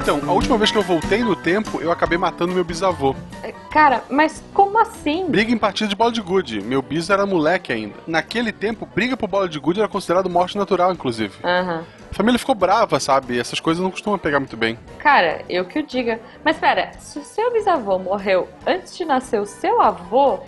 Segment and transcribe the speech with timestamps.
[0.00, 3.12] Então, a última vez que eu voltei no tempo, eu acabei matando meu bisavô.
[3.42, 5.26] É, cara, mas como assim?
[5.28, 6.60] Briga em partida de bola de gude.
[6.60, 7.96] Meu bis era moleque ainda.
[8.06, 11.34] Naquele tempo, briga por bola de gude era considerado morte natural, inclusive.
[11.42, 11.84] Aham.
[12.08, 13.36] A família ficou brava, sabe?
[13.36, 14.78] Essas coisas não costumam pegar muito bem.
[14.98, 16.20] Cara, eu que o diga.
[16.44, 20.38] Mas pera, se o seu bisavô morreu antes de nascer o seu avô,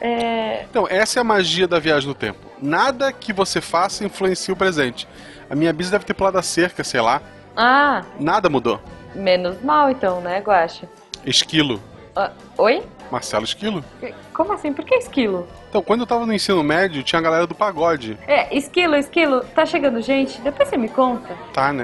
[0.00, 0.64] é.
[0.68, 2.40] Então, essa é a magia da viagem no tempo.
[2.64, 5.06] Nada que você faça influencia o presente.
[5.50, 7.20] A minha bis deve ter pulado a cerca, sei lá.
[7.54, 8.80] Ah, Nada mudou.
[9.14, 10.88] menos mal então, né, Guaxa?
[11.26, 11.78] Esquilo.
[12.16, 12.82] Ah, oi?
[13.10, 13.84] Marcelo Esquilo.
[14.32, 14.72] Como assim?
[14.72, 15.46] Por que esquilo?
[15.68, 18.18] Então, quando eu tava no ensino médio, tinha a galera do pagode.
[18.26, 20.40] É, esquilo, esquilo, tá chegando gente?
[20.40, 21.36] Depois você me conta.
[21.52, 21.82] Tá, né?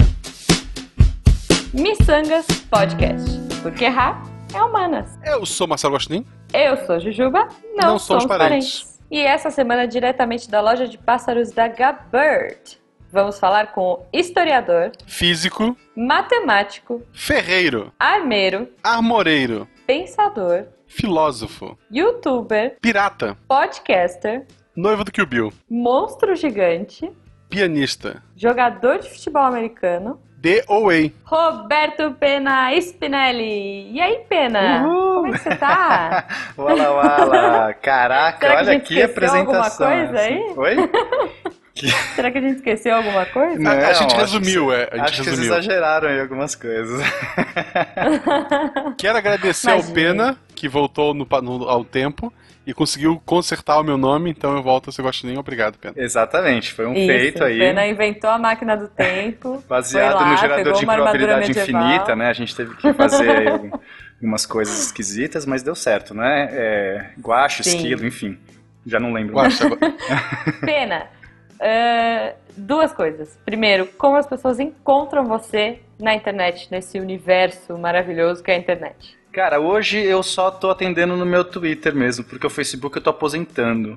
[1.75, 3.39] Missangas Podcast.
[3.63, 4.23] Porque errar
[4.55, 5.19] é humanas.
[5.27, 6.25] Eu sou Marcelo Gostin.
[6.55, 8.90] Eu sou Jujuba, não, Não somos parentes.
[9.11, 12.79] E essa semana, diretamente da loja de pássaros da Gabird,
[13.13, 15.77] vamos falar com o historiador, Físico.
[15.97, 17.93] matemático, Ferreiro.
[17.99, 19.67] armeiro, Armoreiro.
[19.87, 21.77] pensador, Filósofo.
[21.91, 23.37] youtuber, Pirata.
[23.49, 25.53] podcaster, Noivo do Kill Bill.
[25.69, 27.11] monstro gigante,
[27.49, 28.23] Pianista.
[28.37, 31.13] jogador de futebol americano, DOA.
[31.23, 33.93] Roberto Pena Spinelli.
[33.93, 34.85] E aí, Pena?
[34.85, 36.25] Como é que você tá?
[36.57, 37.75] Wala wala.
[37.75, 39.87] Caraca, que olha gente que esqueceu alguma apresentação.
[39.87, 40.55] coisa aí?
[40.57, 40.77] Oi?
[42.15, 43.59] Será que a gente esqueceu alguma coisa?
[43.59, 45.53] Não, a gente resumiu, que- é, a gente acho que resumiu.
[45.53, 47.01] exageraram em algumas coisas.
[48.99, 49.95] Quero agradecer ao Imagina.
[49.95, 52.33] Pena, que voltou no, no- ao tempo
[52.67, 55.37] e conseguiu consertar o meu nome, então eu volto a ser Gostin.
[55.37, 55.95] Obrigado, Pena.
[55.97, 57.59] Exatamente, foi um Isso, feito aí.
[57.59, 59.63] Pena inventou a máquina do tempo.
[59.69, 62.29] Baseado lá, no gerador de probabilidade infinita, né?
[62.29, 63.71] A gente teve que fazer aí algum-
[64.21, 66.49] algumas coisas esquisitas, mas deu certo, né?
[66.53, 67.77] É, guacho, Sim.
[67.77, 68.39] esquilo, enfim.
[68.87, 69.35] Já não lembro.
[69.35, 69.69] Guaxa,
[70.65, 71.07] Pena,
[71.61, 73.39] é, duas coisas.
[73.45, 79.17] Primeiro, como as pessoas encontram você na internet, nesse universo maravilhoso que é a internet.
[79.33, 83.11] Cara, hoje eu só tô atendendo no meu Twitter mesmo, porque o Facebook eu tô
[83.11, 83.97] aposentando.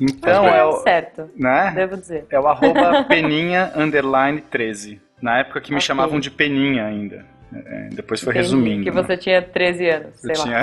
[0.00, 0.72] Então Mas é o.
[0.78, 1.72] certo, Né?
[1.74, 2.24] devo dizer.
[2.30, 5.00] É o arroba peninha underline 13.
[5.20, 5.86] Na época que me Ok.
[5.86, 7.26] chamavam de peninha ainda.
[7.54, 8.84] É, depois foi Entendi resumindo.
[8.84, 9.02] Que né?
[9.02, 10.62] você tinha 13 anos, Eu sei lá.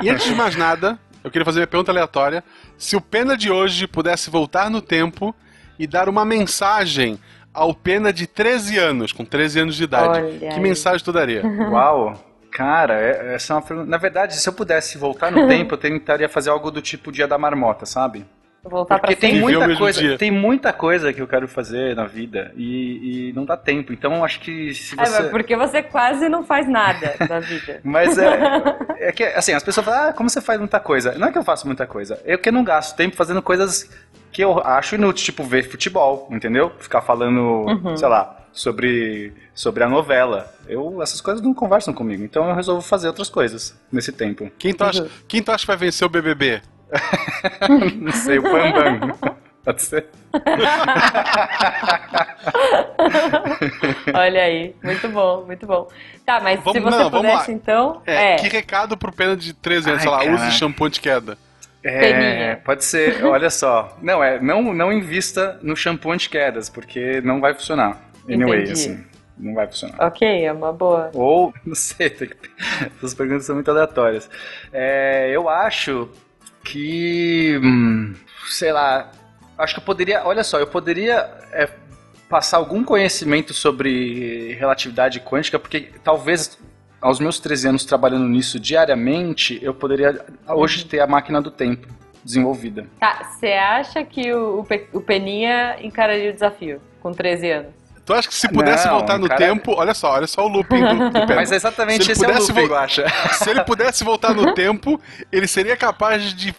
[0.02, 2.44] E antes de mais nada, eu queria fazer minha pergunta aleatória.
[2.78, 5.34] Se o Pena de hoje pudesse voltar no tempo
[5.78, 7.18] e dar uma mensagem
[7.52, 10.60] ao Pena de 13 anos, com 13 anos de idade, Olha que aí.
[10.60, 11.42] mensagem tu daria?
[11.70, 12.14] Uau!
[12.52, 13.90] Cara, é- essa é uma pergunta.
[13.90, 17.26] Na verdade, se eu pudesse voltar no tempo, eu tentaria fazer algo do tipo Dia
[17.26, 18.24] da Marmota, sabe?
[18.64, 20.16] Voltar pra Porque tem muita coisa, dia.
[20.18, 23.92] tem muita coisa que eu quero fazer na vida e, e não dá tempo.
[23.92, 27.40] Então, eu acho que se É, você mas porque você quase não faz nada da
[27.40, 27.80] vida.
[27.84, 28.38] Mas é,
[29.08, 31.12] é que, assim, as pessoas falam, ah, como você faz muita coisa?
[31.18, 33.90] Não é que eu faço muita coisa, é que eu não gasto tempo fazendo coisas
[34.32, 36.72] que eu acho inúteis, tipo ver futebol, entendeu?
[36.78, 37.96] Ficar falando, Uhum.
[37.96, 40.52] sei lá, sobre, sobre a novela.
[40.66, 44.50] Eu, essas coisas não conversam comigo, então eu resolvo fazer outras coisas nesse tempo.
[44.58, 46.62] Quem tu acha, quem tu acha que vai vencer o BBB?
[48.00, 49.16] Não sei, o Bambam.
[49.64, 50.06] Pode ser?
[54.14, 55.88] Olha aí, muito bom, muito bom.
[56.24, 57.56] Tá, mas se Vamos- você não, vamos pudesse, lá.
[57.56, 58.02] então.
[58.06, 60.32] É, É, que recado pro Pena de 13 anos, sei lá, cara.
[60.34, 61.36] use shampoo de queda.
[61.82, 62.60] É, Peninha.
[62.64, 63.96] pode ser, olha só.
[64.00, 68.00] Não, é, não, não invista no shampoo anti-quedas, porque não vai funcionar.
[68.28, 68.72] Anyway, Entendi.
[68.72, 69.04] assim,
[69.38, 69.96] não vai funcionar.
[70.06, 71.10] ok, é uma boa.
[71.12, 72.36] Ou, não sei, tem que-
[72.96, 74.30] essas perguntas são muito aleatórias.
[74.72, 76.08] É, eu acho
[76.64, 77.60] que.
[77.62, 78.14] hum,
[78.48, 79.10] sei lá.
[79.58, 80.24] Acho que eu poderia.
[80.24, 81.68] Olha só, eu poderia é,
[82.28, 86.58] passar algum conhecimento sobre relatividade quântica, porque talvez
[87.00, 91.86] aos meus 13 anos trabalhando nisso diariamente, eu poderia hoje ter a máquina do tempo
[92.24, 92.86] desenvolvida.
[92.98, 97.83] Tá, você acha que o, o Pe- o Peninha encararia o desafio com 13 anos?
[98.04, 100.48] Tu acha que se pudesse Não, voltar no cara- tempo, olha só, olha só o
[100.48, 101.34] looping do, do.
[101.34, 102.74] Mas é exatamente Se esse é o looping, vo-.
[103.32, 105.00] Se ele pudesse voltar no tempo,
[105.32, 106.54] ele seria capaz de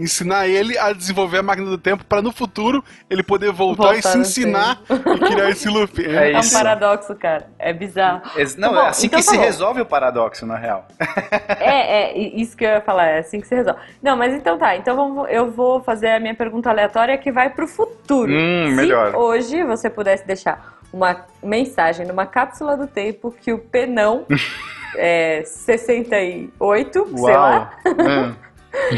[0.00, 3.98] ensinar ele a desenvolver a máquina do tempo para no futuro ele poder voltar, Voltar
[3.98, 6.04] e se ensinar e criar esse loop.
[6.04, 6.52] É É, um isso.
[6.54, 7.46] paradoxo, cara.
[7.58, 8.22] É bizarro.
[8.56, 9.44] Não, Tá bom, é assim então que tá se bom.
[9.44, 10.86] resolve o paradoxo, na real.
[11.60, 13.78] É, é, isso que eu ia falar, é assim que se resolve.
[14.02, 17.50] Não, mas então tá, então vamos, eu vou fazer a minha pergunta aleatória que vai
[17.50, 18.32] pro futuro.
[18.32, 19.14] Hum, Se melhor.
[19.14, 24.24] hoje você pudesse deixar uma mensagem numa cápsula do tempo que o Penão
[24.96, 28.34] é, 68, sei lá, Hum.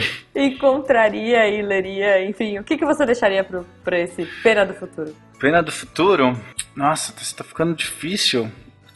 [0.34, 5.14] encontraria e leria, enfim, o que, que você deixaria pro, pra esse Pena do futuro?
[5.38, 6.36] Pena do futuro?
[6.74, 8.50] Nossa, isso tá ficando difícil.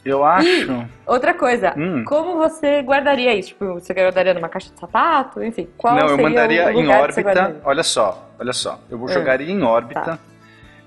[0.05, 0.87] Eu acho.
[1.05, 2.05] Outra coisa, Hum.
[2.05, 3.49] como você guardaria isso?
[3.49, 5.43] Tipo, você guardaria numa caixa de sapato?
[5.43, 7.57] Enfim, qual Não, eu mandaria em órbita.
[7.65, 8.79] Olha só, olha só.
[8.89, 10.19] Eu Ah, jogaria em órbita tá.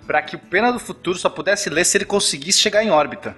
[0.06, 3.36] pra que o Pena do Futuro só pudesse ler se ele conseguisse chegar em órbita.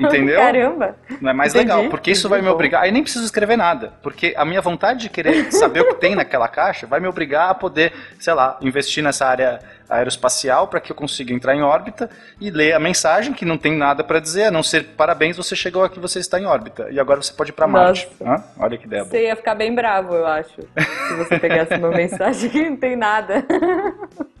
[0.00, 0.38] Entendeu?
[0.38, 0.96] Caramba!
[1.20, 2.54] Não é mais Entendi, legal, porque isso vai me entendi.
[2.54, 2.82] obrigar.
[2.82, 6.14] Aí nem preciso escrever nada, porque a minha vontade de querer saber o que tem
[6.14, 9.58] naquela caixa vai me obrigar a poder, sei lá, investir nessa área
[9.88, 12.10] aeroespacial para que eu consiga entrar em órbita
[12.40, 15.54] e ler a mensagem que não tem nada para dizer, a não ser parabéns, você
[15.54, 18.08] chegou aqui, você está em órbita e agora você pode ir para Marte.
[18.20, 18.42] Hã?
[18.58, 19.04] Olha que ideia.
[19.04, 20.60] Você ia ficar bem bravo, eu acho.
[21.08, 23.44] Se você pegasse uma mensagem que não tem nada.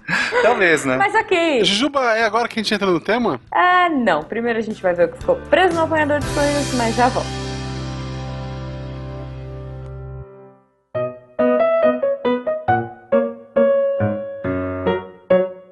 [0.42, 0.96] Talvez, né?
[0.96, 1.64] Mas ok.
[1.64, 3.40] Jujuba, é agora que a gente entra no tema?
[3.52, 4.22] Ah, não.
[4.22, 7.08] Primeiro a gente vai ver o que ficou preso no apanhador de sonhos, mas já
[7.08, 7.45] volto.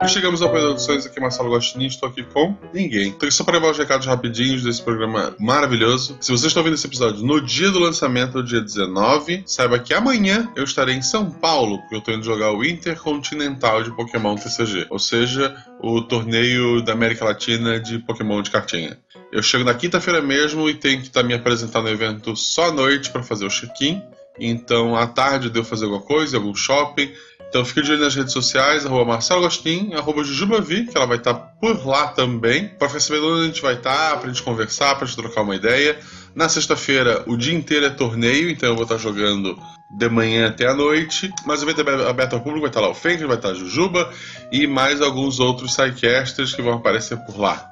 [0.05, 3.09] E chegamos ao de Sonhos, aqui Marcelo Gostinin, estou aqui com ninguém.
[3.09, 6.19] Então, só para levar os recados rapidinhos desse programa maravilhoso.
[6.21, 10.53] Se você está ouvindo esse episódio no dia do lançamento, dia 19, saiba que amanhã
[10.55, 14.89] eu estarei em São Paulo, porque eu estou indo jogar o Intercontinental de Pokémon TCG,
[14.91, 18.99] ou seja, o torneio da América Latina de Pokémon de cartinha.
[19.33, 22.73] Eu chego na quinta-feira mesmo e tenho que estar me apresentando no evento só à
[22.73, 24.03] noite para fazer o check-in.
[24.39, 27.11] Então, à tarde eu devo fazer alguma coisa, algum shopping.
[27.55, 31.19] Então fique de olho nas redes sociais, arroba Marcelo Agostinho, arroba Jujubavi, que ela vai
[31.19, 35.06] estar por lá também, para sabendo onde a gente vai estar, pra gente conversar, pra
[35.06, 35.97] gente trocar uma ideia.
[36.35, 39.56] Na sexta-feira, o dia inteiro é torneio, então eu vou estar jogando
[39.97, 41.33] de manhã até a noite.
[41.47, 43.55] Mas o evento é aberto ao público, vai estar lá o Fenker, vai estar a
[43.55, 44.11] Jujuba
[44.51, 47.65] e mais alguns outros sidecasters que vão aparecer por lá.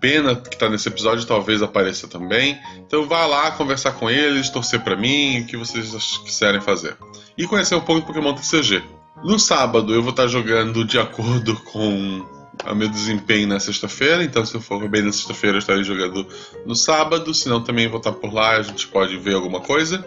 [0.00, 2.58] Pena que tá nesse episódio, talvez apareça também.
[2.78, 5.88] Então vá lá conversar com eles, torcer pra mim, o que vocês
[6.24, 6.96] quiserem fazer.
[7.38, 8.82] E conhecer um pouco do Pokémon TCG.
[9.22, 12.24] No sábado eu vou estar jogando de acordo com
[12.64, 16.26] o meu desempenho na sexta-feira, então se eu for bem na sexta-feira eu estarei jogando
[16.66, 20.04] no sábado, senão também vou estar por lá, a gente pode ver alguma coisa.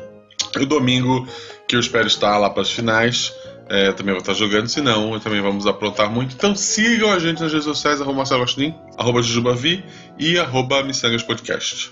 [0.57, 1.27] E o domingo,
[1.67, 3.33] que eu espero estar lá para as finais,
[3.69, 6.35] é, também vou estar jogando, senão também vamos aprontar muito.
[6.35, 9.83] Então sigam a gente nas redes sociais, arroba Marcelo Agostinho, arroba Jujubavi
[10.17, 11.91] e arroba Missangas Podcast.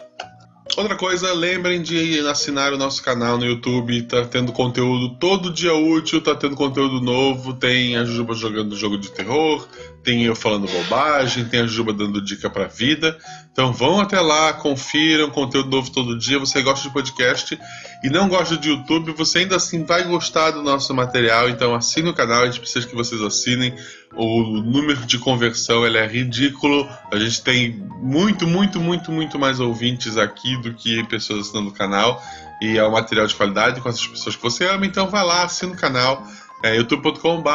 [0.78, 5.74] Outra coisa, lembrem de assinar o nosso canal no YouTube, tá tendo conteúdo todo dia
[5.74, 9.68] útil, tá tendo conteúdo novo, tem a Jujuba jogando jogo de terror,
[10.02, 13.18] tem eu falando bobagem, tem a Jujuba dando dica pra vida.
[13.52, 16.40] Então vão até lá, confiram conteúdo novo todo dia.
[16.40, 17.60] Você gosta de podcast
[18.02, 22.10] e não gosta de YouTube, você ainda assim vai gostar do nosso material, então assine
[22.10, 23.76] o canal, a gente precisa que vocês assinem.
[24.14, 26.88] O número de conversão ele é ridículo.
[27.12, 27.72] A gente tem
[28.02, 32.22] muito, muito, muito, muito mais ouvintes aqui do que pessoas assinando o canal.
[32.62, 34.86] E é um material de qualidade com essas pessoas que você ama.
[34.86, 36.26] Então vai lá, assina o canal.
[36.64, 37.50] É youtube.com.br.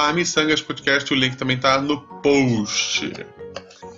[1.11, 3.13] O link também tá no post.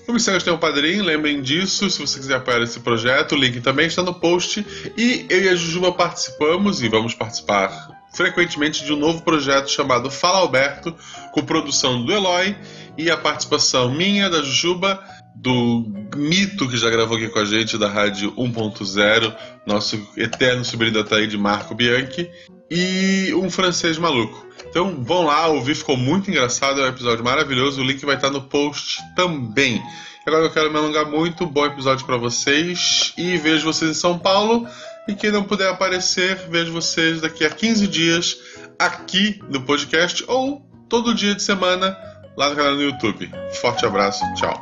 [0.08, 1.90] O Missangas tem um padrinho, lembrem disso.
[1.90, 4.66] Se você quiser apoiar esse projeto, o link também está no post.
[4.96, 10.10] E eu e a Jujuba participamos e vamos participar frequentemente de um novo projeto chamado
[10.10, 10.96] Fala Alberto,
[11.32, 12.56] com produção do Eloy
[12.96, 14.99] e a participação minha, da Jujuba,
[15.37, 20.94] do Mito, que já gravou aqui com a gente, da Rádio 1.0, nosso eterno sobrinho
[20.94, 22.31] da Taí de Marco Bianchi,
[22.70, 24.47] e um francês maluco.
[24.69, 28.31] Então vão lá ouvir, ficou muito engraçado, é um episódio maravilhoso, o link vai estar
[28.31, 29.82] no post também.
[30.26, 34.19] Agora eu quero me alongar muito, bom episódio para vocês e vejo vocês em São
[34.19, 34.69] Paulo.
[35.09, 38.37] E quem não puder aparecer, vejo vocês daqui a 15 dias
[38.79, 41.97] aqui no podcast ou todo dia de semana
[42.37, 43.31] lá no canal do YouTube.
[43.55, 44.60] Forte abraço, tchau.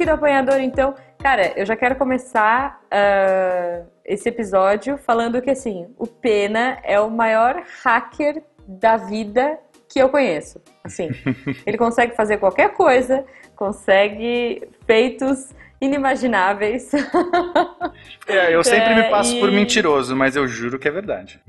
[0.00, 5.88] Aqui do apanhador, então, cara, eu já quero começar ah, esse episódio falando que assim,
[5.98, 9.58] o Pena é o maior hacker da vida
[9.92, 10.58] que eu conheço.
[10.82, 11.10] Assim,
[11.66, 16.90] ele consegue fazer qualquer coisa, consegue feitos inimagináveis.
[18.26, 21.40] É, eu sempre me É, passo por e- mentiroso, mas eu juro que é verdade.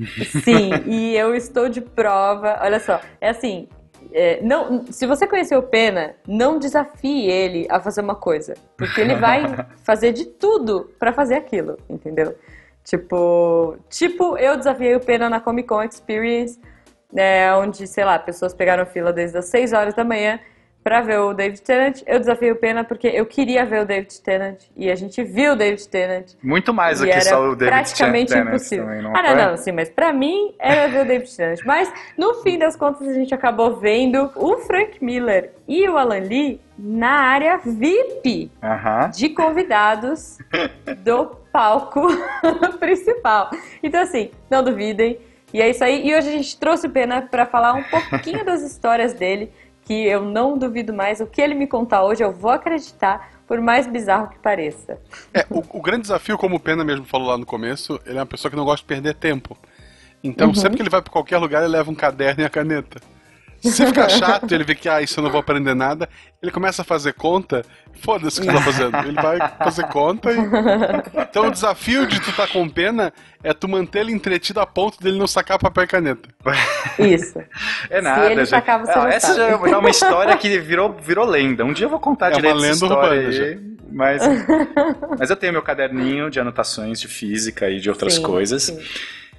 [0.43, 2.59] Sim, e eu estou de prova.
[2.61, 3.69] Olha só, é assim.
[4.13, 8.99] É, não, se você conhecer o Pena, não desafie ele a fazer uma coisa, porque
[8.99, 9.43] ele vai
[9.83, 12.35] fazer de tudo pra fazer aquilo, entendeu?
[12.83, 16.59] Tipo, tipo, eu desafiei o Pena na Comic Con Experience,
[17.11, 20.39] né, onde, sei lá, pessoas pegaram fila desde as 6 horas da manhã
[20.83, 22.01] pra ver o David Tennant.
[22.05, 25.53] Eu desafiei o Pena porque eu queria ver o David Tennant e a gente viu
[25.53, 26.33] o David Tennant.
[26.41, 28.85] Muito mais do que era só o David praticamente Tennant impossível.
[28.85, 29.35] também, ah, foi?
[29.35, 31.59] não, não, sim, mas pra mim era ver o David Tennant.
[31.65, 36.19] Mas no fim das contas a gente acabou vendo o Frank Miller e o Alan
[36.19, 39.09] Lee na área VIP Aham.
[39.11, 40.39] de convidados
[41.03, 42.07] do palco
[42.79, 43.51] principal.
[43.83, 45.19] Então assim, não duvidem
[45.53, 46.07] E é isso aí.
[46.07, 49.51] E hoje a gente trouxe o Pena para falar um pouquinho das histórias dele,
[49.85, 51.19] que eu não duvido mais.
[51.19, 54.99] O que ele me contar hoje, eu vou acreditar, por mais bizarro que pareça.
[55.33, 58.19] É, o, o grande desafio, como o Pena mesmo falou lá no começo, ele é
[58.21, 59.57] uma pessoa que não gosta de perder tempo.
[60.23, 60.53] Então, Uhum.
[60.55, 63.01] sempre que ele vai pra qualquer lugar, ele leva um caderno e a caneta.
[63.61, 66.09] Se ficar chato, ele vê que, ah, isso eu não vou aprender nada,
[66.41, 67.63] ele começa a fazer conta,
[68.01, 68.97] foda-se o que você tá fazendo.
[69.07, 70.37] Ele vai fazer conta e.
[71.29, 73.13] Então o desafio de tu tá com pena
[73.43, 76.29] é tu manter ele entretido a ponto dele não sacar papel e caneta.
[76.97, 77.39] Isso.
[77.89, 78.49] É nada, ele gente.
[78.49, 81.63] sacar, você não essa já é uma história que virou, virou lenda.
[81.63, 84.21] Um dia eu vou contar É uma direito essa lenda história urbana, aí, mas,
[85.19, 88.63] mas eu tenho meu caderninho de anotações de física e de outras Sim, coisas.
[88.63, 88.79] sim.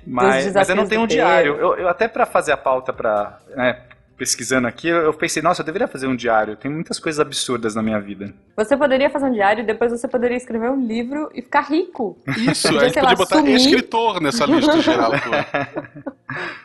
[0.06, 1.56] Mas, mas eu não tenho um diário.
[1.56, 3.38] Eu, eu até pra fazer a pauta pra.
[3.54, 3.78] né,
[4.22, 6.54] pesquisando aqui, eu pensei, nossa, eu deveria fazer um diário.
[6.54, 8.32] Tem muitas coisas absurdas na minha vida.
[8.56, 12.16] Você poderia fazer um diário e depois você poderia escrever um livro e ficar rico.
[12.28, 13.56] Isso, Podia, a gente podia lá, botar sumir.
[13.56, 15.10] escritor nessa lista geral.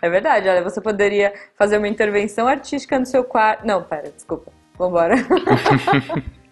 [0.02, 3.68] É verdade, olha, você poderia fazer uma intervenção artística no seu quarto.
[3.68, 4.50] Não, pera, desculpa.
[4.78, 5.16] Vambora.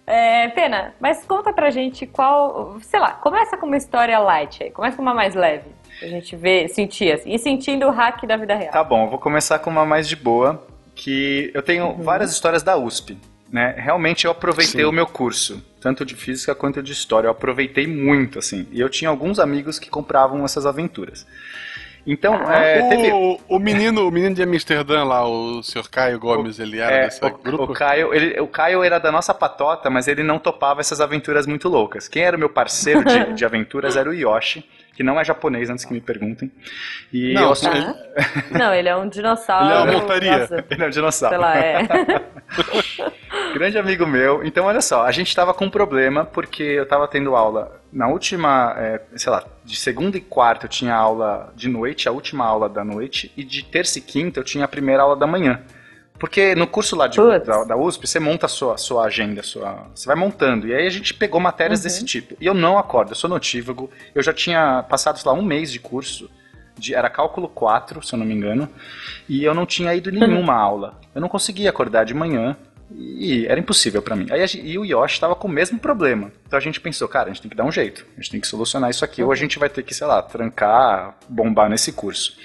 [0.07, 2.77] É, Pena, mas conta pra gente qual.
[2.81, 4.69] Sei lá, começa com uma história light aí.
[4.69, 5.67] Começa com uma mais leve.
[5.97, 7.33] Pra gente ver, sentir assim.
[7.33, 8.71] E sentindo o hack da vida real.
[8.71, 10.63] Tá bom, eu vou começar com uma mais de boa,
[10.95, 12.01] que eu tenho Uhum.
[12.03, 13.17] várias histórias da USP.
[13.51, 13.75] Né?
[13.77, 14.87] Realmente eu aproveitei Sim.
[14.87, 17.27] o meu curso, tanto de física quanto de história.
[17.27, 18.67] Eu aproveitei muito, assim.
[18.71, 21.25] E eu tinha alguns amigos que compravam essas aventuras.
[22.07, 22.55] Então, Ah.
[22.57, 23.11] é, teve.
[23.13, 25.89] O, o menino, o menino de Amsterdã lá, o Sr.
[25.89, 27.63] Caio Gomes, ele era É, desse o, grupo?
[27.63, 31.47] o Caio, ele- o Caio era da nossa patota, mas ele não topava essas aventuras
[31.47, 32.07] muito loucas.
[32.07, 34.63] Quem era o meu parceiro de, de aventuras era o Yoshi,
[34.95, 36.49] que não é japonês, antes que me perguntem.
[37.11, 37.69] E Não, eu-.
[37.69, 37.95] Aham.
[38.57, 39.65] Não, ele é um dinossauro.
[39.65, 40.37] Ele é uma montaria.
[40.39, 41.35] nossa, ele é um dinossauro.
[41.35, 41.81] sei lá, é.
[43.53, 44.43] Grande amigo meu.
[44.43, 48.07] Então, olha só, a gente tava com um problema porque eu tava tendo aula na
[48.07, 52.45] última, é, sei lá, de segunda e quarta eu tinha aula de noite, a última
[52.45, 55.61] aula da noite, e de terça e quinta eu tinha a primeira aula da manhã.
[56.17, 59.87] Porque no curso lá de, da, da USP, você monta a sua, sua agenda, sua,
[59.93, 60.67] você vai montando.
[60.67, 62.35] E aí a gente pegou matérias desse tipo.
[62.39, 63.89] E eu não acordo, eu sou notívago.
[64.13, 66.29] Eu já tinha passado, sei lá, um mês de curso.
[66.77, 68.69] De, era cálculo 4, se eu não me engano.
[69.27, 70.99] E eu não tinha ido em nenhuma aula.
[71.13, 72.55] Eu não conseguia acordar de manhã.
[72.93, 74.27] E era impossível pra mim.
[74.29, 76.31] Aí a e o Yoshi tava com o mesmo problema.
[76.45, 78.05] Então a gente pensou, cara, a gente tem que dar um jeito.
[78.13, 79.21] A gente tem que solucionar isso aqui.
[79.21, 82.37] Ou a gente vai ter que, sei lá, trancar, bombar nesse curso.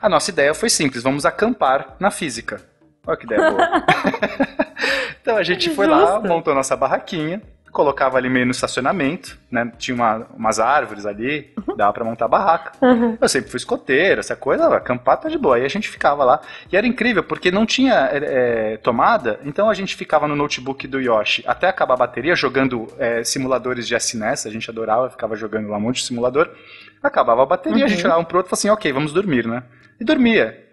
[0.00, 2.68] A nossa ideia foi simples: vamos acampar na física.
[3.06, 3.68] Olha que ideia boa.
[5.20, 6.28] então a gente foi lá, Justo.
[6.28, 7.40] montou nossa barraquinha,
[7.72, 9.70] colocava ali meio no estacionamento, né?
[9.78, 12.72] Tinha uma- umas árvores ali, dava pra montar a barraca.
[13.20, 15.56] Eu sempre fui escoteiro, essa coisa, acampar tá de boa.
[15.56, 16.40] Aí a gente ficava lá.
[16.70, 20.86] E era incrível, porque não tinha é, é, tomada, então a gente ficava no notebook
[20.88, 25.36] do Yoshi até acabar a bateria, jogando é, simuladores de SNES, a gente adorava, ficava
[25.36, 26.50] jogando lá um monte de simulador.
[27.02, 29.46] Acabava a bateria, a gente olhava um pro outro e falava assim, ok, vamos dormir,
[29.46, 29.62] né?
[29.98, 30.66] E dormia.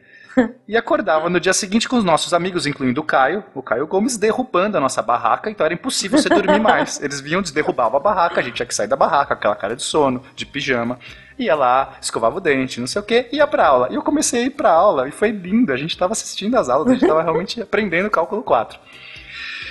[0.68, 4.18] E acordava no dia seguinte com os nossos amigos, incluindo o Caio, o Caio Gomes,
[4.18, 7.00] derrubando a nossa barraca, então era impossível você dormir mais.
[7.02, 9.82] Eles vinham, derrubavam a barraca, a gente tinha que sair da barraca, aquela cara de
[9.82, 11.00] sono, de pijama.
[11.40, 13.88] Ia lá, escovava o dente, não sei o que, ia pra aula.
[13.92, 16.70] E eu comecei a ir pra aula, e foi lindo, a gente tava assistindo as
[16.70, 18.80] aulas, a gente tava realmente aprendendo cálculo 4.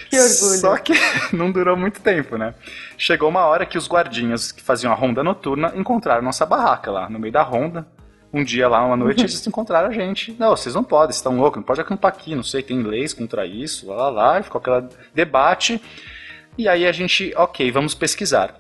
[0.09, 0.61] Que orgulho.
[0.61, 0.93] Só que
[1.35, 2.55] não durou muito tempo, né?
[2.97, 7.11] Chegou uma hora que os guardinhas que faziam a ronda noturna encontraram nossa barraca lá,
[7.11, 7.87] no meio da ronda.
[8.37, 10.35] Um dia lá, uma noite, eles encontraram a gente.
[10.39, 13.13] Não, vocês não podem, vocês estão loucos, não pode acampar aqui, não sei, tem leis
[13.15, 14.41] contra isso, lá, lá, lá.
[14.41, 15.81] E ficou aquele debate.
[16.59, 18.55] E aí a gente, ok, vamos pesquisar.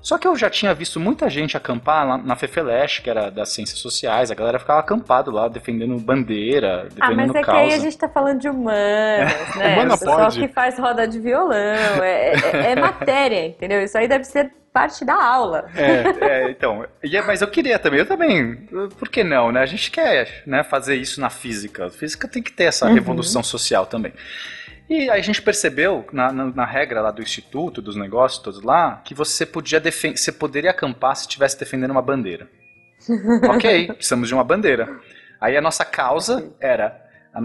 [0.00, 3.48] Só que eu já tinha visto muita gente acampar lá na Fefeleche, que era das
[3.48, 7.56] ciências sociais, a galera ficava acampado lá, defendendo bandeira, Ah, mas defendendo é que aí
[7.56, 7.80] a causa.
[7.80, 9.74] gente tá falando de humanas, né?
[9.74, 10.38] Humana o pessoal pode.
[10.40, 13.82] que faz roda de violão, é, é- é matéria, entendeu?
[13.82, 15.68] Isso aí deve ser parte da aula.
[15.74, 16.02] É,
[16.46, 18.56] É, então, é- mas eu queria também, eu também,
[18.98, 19.60] por que não, né?
[19.60, 21.86] A gente quer né, fazer isso na física.
[21.86, 22.94] A física tem que ter essa Uhum.
[22.94, 24.12] revolução social também.
[24.88, 28.62] E aí a gente percebeu, na, na, na regra lá do instituto, dos negócios todos
[28.62, 32.48] lá, que você podia você poderia acampar se estivesse defendendo uma bandeira.
[33.54, 34.88] ok, precisamos de uma bandeira.
[35.40, 36.98] Aí a nossa causa era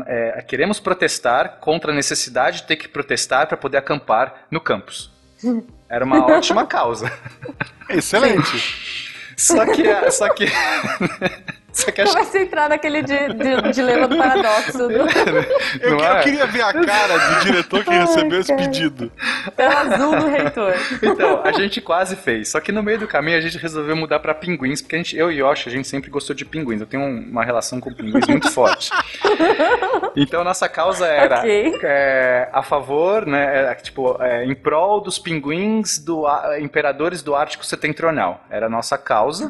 [0.08, 5.12] é, queremos protestar contra a necessidade de ter que protestar para poder acampar no campus.
[5.94, 7.12] Era uma ótima causa.
[7.88, 9.04] excelente.
[9.38, 10.46] Só que, só que,
[11.74, 14.78] só que acho Começa a entrar naquele di- di- dilema do paradoxo.
[14.78, 14.92] Do...
[14.92, 15.08] Eu, Não
[15.98, 16.12] que- é?
[16.12, 18.62] eu queria ver a cara do diretor que Ai, recebeu esse cara.
[18.64, 19.12] pedido.
[19.56, 20.74] Tela azul do reitor.
[21.02, 22.50] Então, a gente quase fez.
[22.50, 25.18] Só que no meio do caminho a gente resolveu mudar pra pinguins, porque a gente,
[25.18, 26.80] eu e Yoshi, a gente sempre gostou de pinguins.
[26.80, 28.92] Eu tenho um- uma relação com pinguins muito forte.
[30.16, 31.80] Então, nossa causa era Ok.
[31.84, 33.74] é, a favor, né?
[33.76, 38.44] tipo, é, em prol dos pinguins do a- imperadores do Ártico Setentrional.
[38.50, 39.50] Era a nossa causa.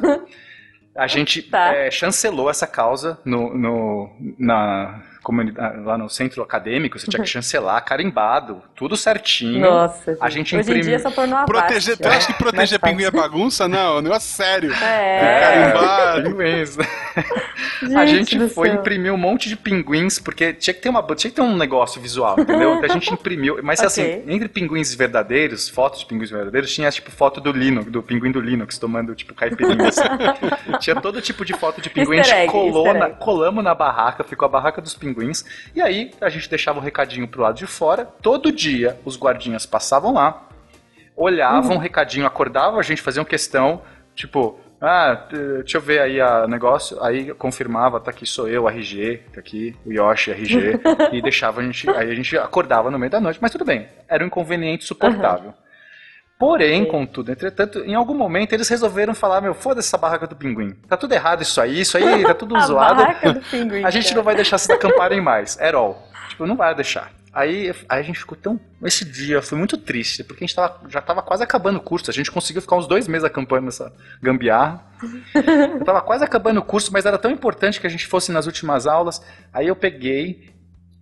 [0.96, 1.74] A gente Tá.
[1.74, 5.02] é, chancelou essa causa no, no- na
[5.84, 9.60] lá no centro acadêmico, você tinha que chancelar, carimbado, tudo certinho.
[9.60, 10.54] Nossa, A gente.
[10.56, 13.10] Hoje em imprime- dia só por numa Proteger, tu parte, acha que proteger pinguim é
[13.10, 13.66] bagunça?
[13.68, 14.72] Não, é um negócio sério.
[14.74, 15.40] É.
[15.40, 16.22] Carimbado.
[16.30, 16.76] Pinguins.
[17.96, 18.76] a gente foi céu.
[18.80, 22.00] imprimir um monte de pinguins, porque tinha que ter, uma, tinha que ter um negócio
[22.00, 22.74] visual, entendeu?
[22.74, 23.58] Então a gente imprimiu.
[23.62, 23.86] Mas Ok.
[23.86, 28.30] assim, entre pinguins verdadeiros, fotos de pinguins verdadeiros, tinha tipo foto do Linux, do pinguim
[28.32, 29.88] do Linux, tomando tipo caipirinha.
[29.88, 30.02] assim.
[30.80, 34.24] tinha todo tipo de foto de pinguim, a gente egg, colou na- colamos na barraca,
[34.24, 35.13] ficou a barraca dos pinguins,
[35.74, 38.04] e aí a gente deixava o recadinho pro lado de fora.
[38.04, 40.48] Todo dia os guardinhas passavam lá,
[41.16, 41.76] olhavam Uhum.
[41.76, 43.82] o recadinho, acordavam a gente, faziam questão,
[44.14, 45.26] tipo, ah,
[45.62, 49.74] deixa eu ver aí o negócio, aí confirmava, tá aqui sou eu, RG, tá aqui
[49.86, 50.80] o Yoshi, RG,
[51.12, 53.88] e deixava a gente, aí a gente acordava no meio da noite, mas tudo bem,
[54.08, 55.54] era um inconveniente suportável.
[56.44, 56.90] Porém, Ok.
[56.90, 60.74] contudo, entretanto, em algum momento eles resolveram falar, meu, foda-se essa barraca do pinguim.
[60.86, 62.96] Tá tudo errado isso aí, isso aí tá tudo A zoado.
[63.02, 63.82] barraca do pinguim.
[63.84, 64.16] A gente cara.
[64.16, 66.06] não vai deixar vocês acamparem mais, at all.
[66.28, 67.10] Tipo, não vai deixar.
[67.32, 68.60] Aí, aí a gente ficou tão.
[68.84, 72.10] Esse dia foi muito triste, porque a gente tava, já tava quase acabando o curso.
[72.10, 74.84] A gente conseguiu ficar uns dois meses acampando nessa gambiarra.
[75.34, 78.46] Eu tava quase acabando o curso, mas era tão importante que a gente fosse nas
[78.46, 79.20] últimas aulas.
[79.52, 80.53] Aí eu peguei.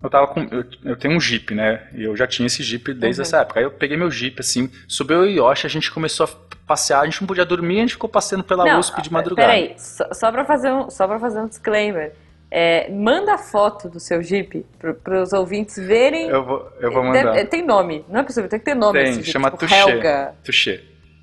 [0.03, 0.41] Eu tava com.
[0.51, 1.87] Eu, eu tenho um Jeep, né?
[1.95, 3.25] E eu já tinha esse Jeep desde Uhum.
[3.25, 3.59] essa época.
[3.61, 6.29] Aí eu peguei meu Jeep, assim, subiu o Yoshi, a gente começou a
[6.67, 9.47] passear, a gente não podia dormir, a gente ficou passeando pela Não, USP de madrugada.
[9.47, 12.11] Peraí, só, só, pra fazer um, só pra fazer um disclaimer.
[12.51, 14.63] É, manda foto do seu Jeep
[15.01, 16.27] para os ouvintes verem.
[16.27, 17.45] Eu vou, eu vou mandar.
[17.47, 19.75] tem nome, não é possível, tem que ter nome Tem, esse Jeep, chama tipo Touché.
[19.89, 20.35] Helga.
[20.43, 20.81] Touché.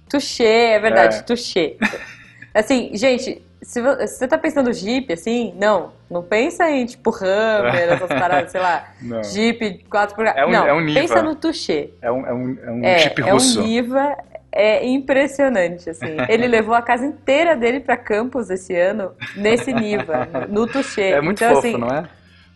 [0.08, 1.22] Touché, é verdade, É.
[1.22, 1.76] touché.
[2.54, 7.10] Assim, gente, se vo- se você tá pensando Jeep, assim, não, não pensa em tipo
[7.14, 9.22] Hammer, essas paradas, sei lá, Não.
[9.22, 10.32] Jeep 4x4.
[10.36, 11.00] É um- não, é um Niva.
[11.00, 11.90] pensa no touché.
[12.02, 13.60] É um, é um, é um É, Jeep é russo.
[13.60, 14.16] um Niva,
[14.52, 16.16] é impressionante, assim.
[16.28, 21.10] Ele levou a casa inteira dele pra campus esse ano, nesse Niva, no touché.
[21.10, 22.04] É muito então, fofo, assim, não é?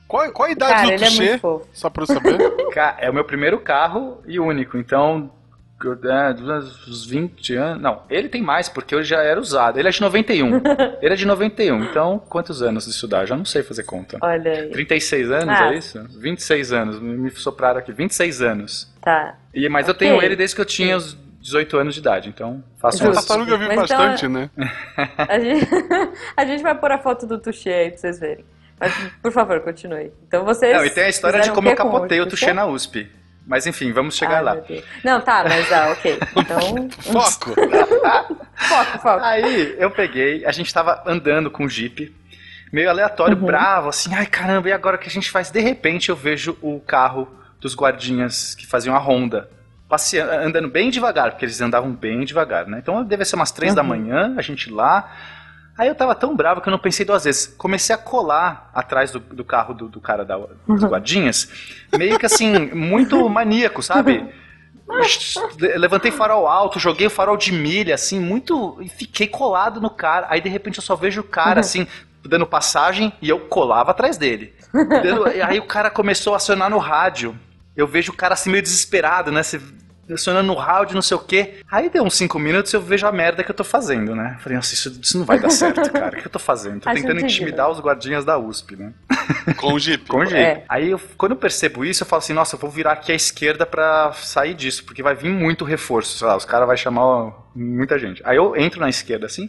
[0.08, 1.24] Qual, qual a idade Cara, do ele é Touché?
[1.28, 1.68] muito fofo.
[1.72, 2.36] Só pra eu saber.
[2.98, 5.30] É o meu primeiro carro e único, então.
[5.86, 7.82] Eu- É, dos uns 20 anos.
[7.82, 9.78] Não, ele tem mais, porque ele já era usado.
[9.78, 10.56] Ele é de 91.
[11.02, 13.22] ele é de 91, então quantos anos dá?
[13.22, 14.18] Eu já não sei fazer conta.
[14.22, 14.70] Olha aí.
[14.70, 15.72] 36 anos, Ah.
[15.72, 16.02] é isso?
[16.18, 17.92] 26 anos, me sopraram aqui.
[17.92, 18.92] 26 anos.
[19.00, 19.34] Tá.
[19.54, 20.06] E, mas eu Ok.
[20.08, 23.16] tenho ele desde que eu tinha os 18 anos de idade, então faço umas...
[23.16, 24.50] Tartaruga vive Mas então bastante, né?
[25.28, 25.68] A gente,
[26.36, 28.44] a gente vai pôr a foto do touché aí pra vocês verem.
[28.80, 30.10] Mas, por favor, continue.
[30.26, 30.74] Então vocês.
[30.76, 32.26] Não, e tem a história de como eu quê com o capotei o?
[32.26, 33.08] Touché na USP.
[33.46, 34.56] Mas enfim, vamos chegar Ai, lá.
[35.04, 36.18] Não, tá, mas ah, ok.
[36.36, 36.88] Então.
[37.00, 37.54] Foco!
[38.68, 39.24] foco, foco.
[39.24, 42.14] Aí eu peguei, a gente tava andando com o Jeep,
[42.72, 43.44] meio aleatório, Uhum.
[43.44, 45.50] bravo, assim, ai caramba, e agora o que a gente faz?
[45.50, 47.28] De repente eu vejo o carro
[47.60, 49.48] dos guardinhas que faziam a ronda.
[49.88, 52.78] Passeando, andando bem devagar, porque eles andavam bem devagar, né?
[52.82, 53.88] Então deve ser umas três da Uhum.
[53.88, 55.12] manhã, a gente lá.
[55.76, 57.46] Aí eu tava tão bravo que eu não pensei duas vezes.
[57.46, 60.88] Comecei a colar atrás do, do carro do, do cara da, dos Uhum.
[60.88, 61.48] guardinhas,
[61.96, 64.24] meio que assim, muito maníaco, sabe?
[65.76, 68.78] Levantei farol alto, joguei o farol de milha, assim, muito.
[68.80, 70.26] E fiquei colado no cara.
[70.30, 71.60] Aí de repente eu só vejo o cara, Uhum.
[71.60, 71.86] assim,
[72.24, 74.54] dando passagem e eu colava atrás dele.
[75.34, 77.38] E aí o cara começou a acionar no rádio.
[77.76, 79.42] Eu vejo o cara assim meio desesperado, né?
[79.42, 79.60] Se-
[80.12, 81.60] acionando no rádio, não sei o quê.
[81.70, 84.36] Aí deu uns cinco minutos e eu vejo a merda que eu tô fazendo, né?
[84.40, 86.16] Falei, nossa, isso, isso não vai dar certo, cara.
[86.18, 86.80] O que eu tô fazendo?
[86.80, 88.92] Tô tentando intimidar os guardinhas da USP, né?
[89.56, 90.06] Com o Jeep.
[90.06, 90.36] Com jeito.
[90.60, 90.64] É.
[90.68, 93.14] Aí, eu- quando eu percebo isso, eu falo assim, nossa, eu vou virar aqui à
[93.14, 97.32] esquerda pra sair disso, porque vai vir muito reforço, sei lá, os caras vão chamar
[97.54, 98.20] muita gente.
[98.24, 99.48] Aí eu entro na esquerda, assim,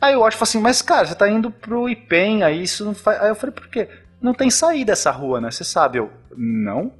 [0.00, 2.84] aí eu acho e falo assim, mas cara, você tá indo pro IPEM, aí isso
[2.84, 3.20] não faz...
[3.20, 3.88] Aí eu falei, por quê?
[4.20, 5.50] Não tem saída essa rua, né?
[5.50, 5.98] Você sabe?
[5.98, 6.92] Eu, não.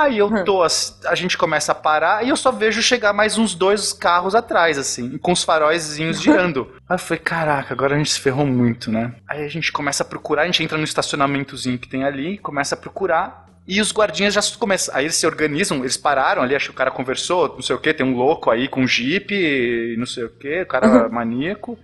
[0.00, 3.36] Aí eu tô, ass- a gente começa a parar e eu só vejo chegar mais
[3.36, 6.70] uns dois carros atrás, assim, com os faróizinhos girando.
[6.88, 9.14] Aí eu falei, caraca, agora a gente se ferrou muito, né?
[9.28, 12.74] Aí a gente começa a procurar, a gente entra no estacionamentozinho que tem ali, começa
[12.74, 13.46] a procurar.
[13.66, 14.94] E os guardinhas já começam.
[14.96, 17.78] Aí eles se organizam, eles pararam ali, acho que o cara conversou, não sei o
[17.78, 21.78] que, tem um louco aí com jeep, não sei o que, o cara maníaco.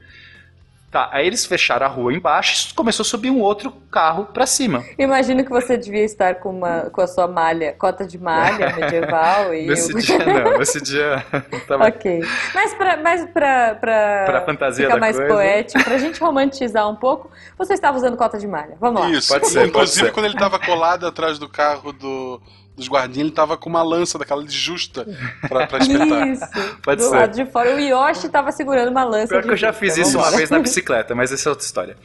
[0.95, 4.47] Tá, aí eles fecharam a rua embaixo e começou a subir um outro carro pra
[4.47, 4.85] cima.
[4.97, 9.53] Imagino que você devia estar com, uma, com a sua malha, cota de malha medieval
[9.53, 9.67] e.
[9.67, 11.27] Nesse dia não, nesse dia
[11.67, 12.21] tava Ok.
[12.55, 15.35] Mas pra, mas pra, pra, Pra fantasia ficar da mais coisa.
[15.35, 17.29] poético, pra gente romantizar um pouco,
[17.59, 18.77] você estava usando cota de malha.
[18.79, 19.11] Vamos lá.
[19.11, 19.33] Isso.
[19.33, 20.13] Pode ser, pode Inclusive, ser.
[20.13, 22.41] quando ele tava colado atrás do carro do,
[22.77, 25.07] dos guardinhas, ele tava com uma lança daquela de justa
[25.49, 26.27] pra, pra espetar.
[26.29, 26.45] Isso.
[26.83, 27.17] Pode do ser.
[27.17, 29.29] lado de fora, o Yoshi tava segurando uma lança.
[29.29, 31.65] Pior de que eu já fiz isso uma vez na bicicleta, mas essa é outra
[31.65, 31.97] história.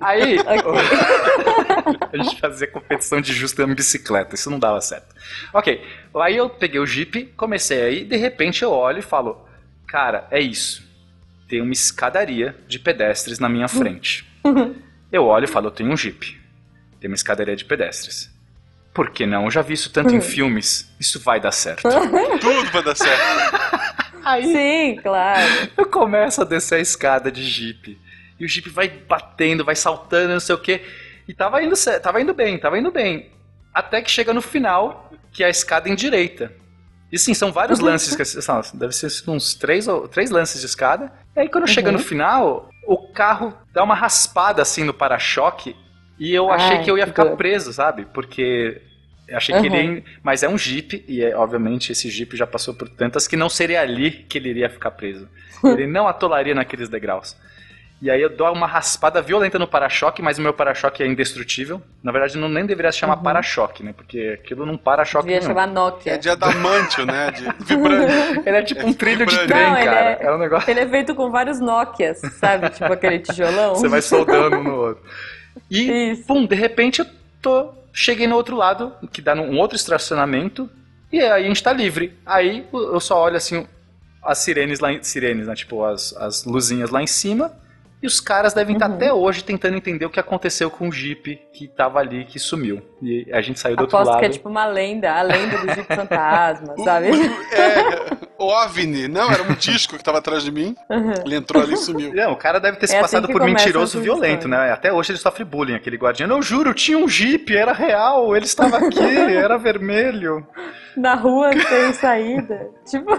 [0.00, 0.38] Aí,
[2.12, 5.14] a gente fazia competição de justa em bicicleta, isso não dava certo.
[5.52, 5.82] Ok,
[6.14, 9.46] aí eu peguei o Jeep, comecei aí, de repente eu olho e falo,
[9.86, 10.82] cara, é isso.
[11.48, 14.26] tem uma escadaria de pedestres na minha frente.
[15.12, 16.40] Eu olho e falo, eu tenho um Jeep.
[16.98, 18.33] Tem uma escadaria de pedestres.
[18.94, 19.44] Por que não?
[19.46, 20.88] Eu já vi isso tanto em filmes.
[21.00, 21.82] Isso vai dar certo.
[22.40, 23.22] Tudo vai dar certo.
[24.24, 25.42] Aí Sim, claro.
[25.76, 28.00] eu começo a descer a escada de Jeep.
[28.38, 30.82] E o Jeep vai batendo, vai saltando, não sei o quê.
[31.28, 33.30] E tava indo, tava indo bem, tava indo bem.
[33.74, 36.52] Até que chega no final, que é a escada endireita.
[37.10, 41.12] E sim, são vários lances, que, deve ser uns três, ou- três lances de escada.
[41.36, 45.76] E aí quando chega no final, o carro dá uma raspada assim no para-choque.
[46.18, 47.36] E eu achei Ai, que eu ia ficar dor.
[47.36, 48.06] preso, sabe?
[48.12, 48.80] Porque
[49.32, 49.94] achei que ele Uhum.
[49.96, 50.02] ia...
[50.22, 53.48] Mas é um Jeep, e é, obviamente esse Jeep já passou por tantas que não
[53.48, 55.28] seria ali que ele iria ficar preso.
[55.64, 57.34] Ele não atolaria naqueles degraus.
[58.02, 61.80] E aí eu dou uma raspada violenta no para-choque, mas o meu para-choque é indestrutível.
[62.02, 63.22] Na verdade, não nem deveria se chamar Uhum.
[63.22, 63.94] para-choque, né?
[63.96, 65.50] Porque aquilo não para-choque Devia nenhum.
[65.54, 66.18] chamar É Nokia.
[66.18, 67.30] de adamantio, né?
[67.30, 68.42] De vibrante.
[68.46, 70.10] Ele é tipo um trilho de Não, trem, ele cara.
[70.10, 70.70] é- É um negócio...
[70.70, 72.68] Ele é feito com vários Nokias, sabe?
[72.70, 73.72] Tipo aquele tijolão.
[73.76, 75.02] Você vai soldando um no outro.
[75.70, 76.24] E, Isso.
[76.24, 77.06] pum, de repente eu
[77.40, 77.72] tô...
[77.96, 80.68] Cheguei no outro lado, que dá num outro estacionamento,
[81.12, 82.12] e aí a gente tá livre.
[82.26, 83.68] Aí eu só olho assim,
[84.20, 85.00] as sirenes lá em...
[85.00, 85.54] Sirenes, né?
[85.54, 87.52] Tipo, as, as luzinhas lá em cima.
[88.04, 88.96] E os caras devem estar Uhum.
[88.96, 92.82] até hoje tentando entender o que aconteceu com o Jeep que tava ali, que sumiu.
[93.00, 94.20] E a gente saiu do outro Aposto lado.
[94.20, 97.08] que é tipo uma lenda, a lenda do Jeep Fantasma, sabe?
[97.08, 99.08] É, o OVNI.
[99.08, 100.76] Não, era um disco que tava atrás de mim.
[101.24, 102.12] Ele entrou ali e sumiu.
[102.12, 104.70] Não, o cara deve ter se É assim passado que por mentiroso violento, né?
[104.70, 106.28] Até hoje ele sofre bullying, aquele guardião.
[106.28, 108.98] Eu juro, tinha um Jeep, era real, ele estava aqui,
[109.34, 110.46] era vermelho.
[110.94, 112.68] Na rua sem saída.
[112.84, 113.10] Tipo,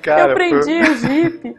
[0.00, 1.54] Cara, eu prendi o Jeep.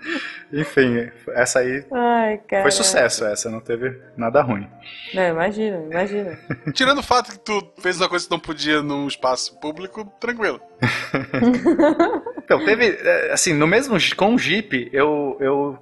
[0.54, 2.62] enfim, essa aí Ai, cara.
[2.64, 4.68] foi sucesso, essa não teve nada ruim.
[5.14, 6.38] Não, imagina, imagina.
[6.74, 10.60] Tirando o fato que tu fez uma coisa que não podia num espaço público, tranquilo.
[12.48, 15.78] Então, teve, é, assim, no mesmo, com o Jeep, eu, eu,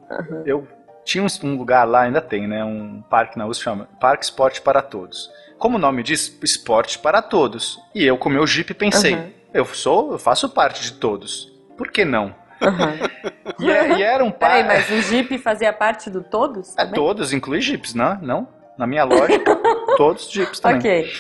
[0.48, 0.68] eu
[1.04, 4.62] tinha um, um lugar lá, ainda tem, né, um parque na USP, chama Parque Esporte
[4.62, 5.30] para Todos.
[5.60, 7.80] Como o nome diz, esporte para todos.
[7.94, 9.32] E eu, com o meu Jeep, pensei, Uhum.
[9.54, 11.54] eu sou, eu faço parte de todos.
[11.78, 12.36] Por que não?
[12.65, 13.25] Uhum.
[13.60, 14.89] E, é- e era um Peraí, parque...
[14.89, 16.73] mas o Jeep fazia parte do todos?
[16.73, 16.93] É, também?
[16.93, 18.19] todos, inclui Jeeps, não?
[18.21, 18.47] Não?
[18.78, 19.56] Na minha lógica,
[19.95, 20.78] todos Jeeps também.
[20.80, 21.12] Ok.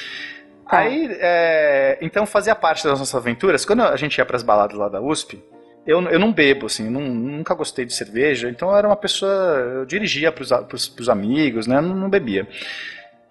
[0.69, 0.79] Tá.
[0.79, 3.63] Aí, é, então fazia parte das nossas aventuras.
[3.63, 5.41] Quando a gente ia pras baladas lá da USP,
[5.87, 9.31] eu, eu não bebo, assim, não- nunca gostei de cerveja, então eu era uma pessoa,
[9.31, 12.47] eu dirigia pros, a- pros, pros amigos, né, não, não bebia.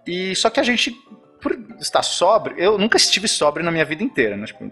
[0.06, 0.94] E só que a gente,
[1.44, 4.68] por estar sóbrio, eu nunca estive sóbrio na minha vida inteira, né, tipo,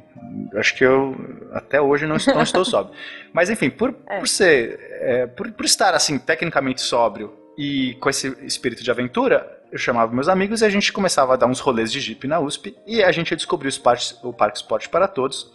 [0.56, 1.14] acho que eu
[1.52, 2.94] até hoje não estou, não estou sóbrio.
[3.32, 4.18] Mas enfim, por, É.
[4.18, 9.60] por ser, é, por, por estar assim, tecnicamente sóbrio e com esse espírito de aventura,
[9.70, 12.40] eu chamava meus amigos e a gente começava a dar uns rolês de jeep na
[12.40, 15.52] USP e a gente descobriu os parques- o Parque Esporte para Todos.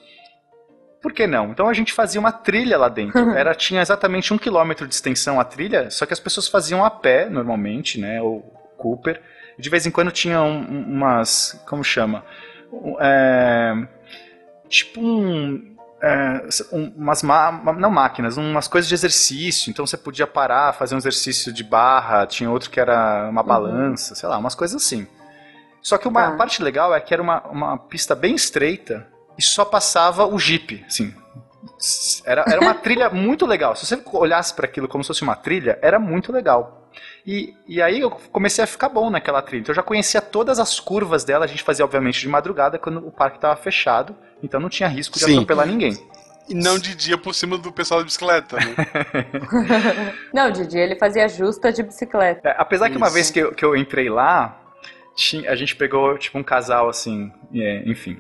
[1.01, 1.51] Por que não?
[1.51, 3.19] Então a gente fazia uma trilha lá dentro.
[3.38, 6.89] Era, tinha exatamente um quilômetro de extensão a trilha, só que as pessoas faziam a
[6.89, 8.21] pé normalmente, né?
[8.21, 8.41] Ou
[8.77, 9.21] Cooper.
[9.58, 11.60] De vez em quando tinha um- um- umas.
[11.67, 12.24] Como chama?
[13.00, 13.74] É,
[14.70, 15.76] tipo um.
[16.02, 19.70] é, um- umas ma- não máquinas, umas coisas de exercício.
[19.72, 24.13] Então você podia parar, fazer um exercício de barra, tinha outro que era uma balança,
[24.13, 25.08] sei lá, umas coisas assim.
[25.82, 26.38] Só que uma Tá.
[26.38, 30.84] parte legal é que era uma, uma pista bem estreita e só passava o Jeep,
[30.86, 31.13] assim.
[32.26, 33.76] Era, era uma trilha muito legal.
[33.76, 36.89] Se você olhasse para aquilo como se fosse uma trilha, era muito legal.
[37.26, 39.62] E, e aí eu comecei a ficar bom naquela trilha.
[39.62, 41.46] Então eu já conhecia todas as curvas dela.
[41.46, 44.15] A gente fazia, obviamente, de madrugada, quando o parque estava fechado.
[44.41, 45.34] Então não tinha risco de Sim.
[45.34, 45.98] atropelar ninguém.
[46.50, 48.74] E não de dia por cima do pessoal da bicicleta, né?
[50.34, 52.48] Não, Didi, ele fazia justa de bicicleta.
[52.48, 53.13] É, apesar que uma Isso.
[53.15, 54.58] vez que eu, que eu entrei lá,
[55.13, 58.17] tinha- a gente pegou tipo um casal assim, é, enfim.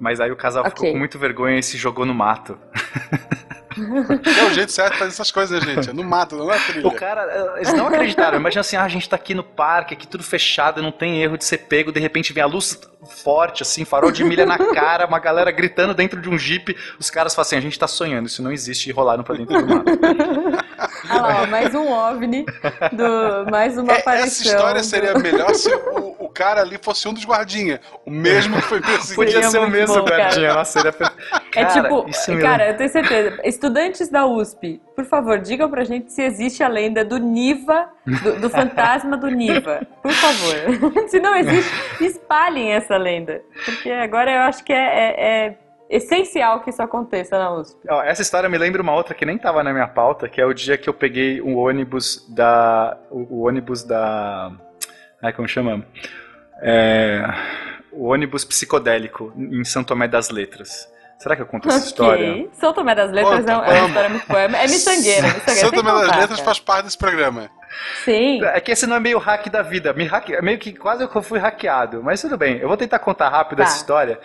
[0.00, 0.92] Mas aí o casal ficou Ok.
[0.92, 2.58] com muito vergonha e se jogou no mato.
[3.78, 5.90] É o jeito certo de fazer essas coisas, gente?
[5.90, 6.88] É no mato, não é trilha.
[6.88, 8.36] O cara, eles não acreditaram.
[8.36, 11.38] Imagina assim, ah, a gente tá aqui no parque, aqui tudo fechado, não tem erro
[11.38, 11.92] de ser pego.
[11.92, 12.76] De repente vem a luz
[13.22, 16.76] forte, assim, farol de milha na cara, uma galera gritando dentro de um jeep.
[16.98, 19.56] Os caras falam assim, a gente tá sonhando, isso não existe e rolaram pra dentro
[19.64, 19.92] do mato.
[21.08, 22.46] Ah lá, ó, mais um OVNI,
[22.92, 24.26] do, mais uma É, aparição.
[24.26, 27.80] essa história do- seria melhor se o, o cara ali fosse um dos guardinhas.
[28.04, 29.14] O mesmo que foi perseguido.
[29.32, 30.24] Podia ser o mesmo bom, cara.
[30.24, 30.94] guardinha, nossa, seria...
[31.56, 32.44] É Cara, tipo, isso mesmo.
[32.46, 33.40] cara, eu tenho certeza.
[33.44, 38.40] Estudantes da USP, por favor, digam pra gente se existe a lenda do Niva, do,
[38.40, 39.80] do fantasma do Niva.
[40.02, 41.08] Por favor.
[41.08, 41.72] se não existe,
[42.04, 43.40] espalhem essa lenda.
[43.64, 45.58] Porque agora eu acho que é, é- é
[45.90, 47.78] essencial que isso aconteça na USP.
[48.04, 50.52] Essa história me lembra uma outra que nem tava na minha pauta, que é o
[50.52, 52.96] dia que eu peguei um ônibus da.
[53.10, 54.52] O, o ônibus da.
[55.22, 55.84] Ai, como chama?
[56.62, 57.22] É,
[57.92, 60.88] o ônibus psicodélico em São Tomé das Letras.
[61.18, 62.46] Será que eu conto essa história?
[62.52, 64.40] São Tomé das Letras Conta, é, um- é uma história muito boa.
[64.40, 65.70] É miçangueira, miçangueira.
[65.70, 67.50] Que Maria das Letras faz parte desse programa.
[68.04, 68.42] Sim.
[68.44, 69.92] É que esse não é meio hack da vida.
[69.92, 72.02] Me hacke- meio que quase eu fui hackeado.
[72.02, 72.58] Mas tudo bem.
[72.58, 73.64] Eu vou tentar contar rápido Tá.
[73.64, 74.20] essa história.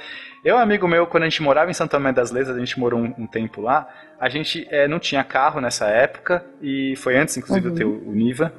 [0.46, 2.78] Eu um amigo meu, quando a gente morava em Santo Tomé das Letras, a gente
[2.80, 3.88] morou um, um tempo lá.
[4.20, 6.46] A gente eh, não tinha carro nessa época.
[6.62, 7.76] E foi antes, inclusive, Uhum.
[7.76, 8.54] ter o, o Niva.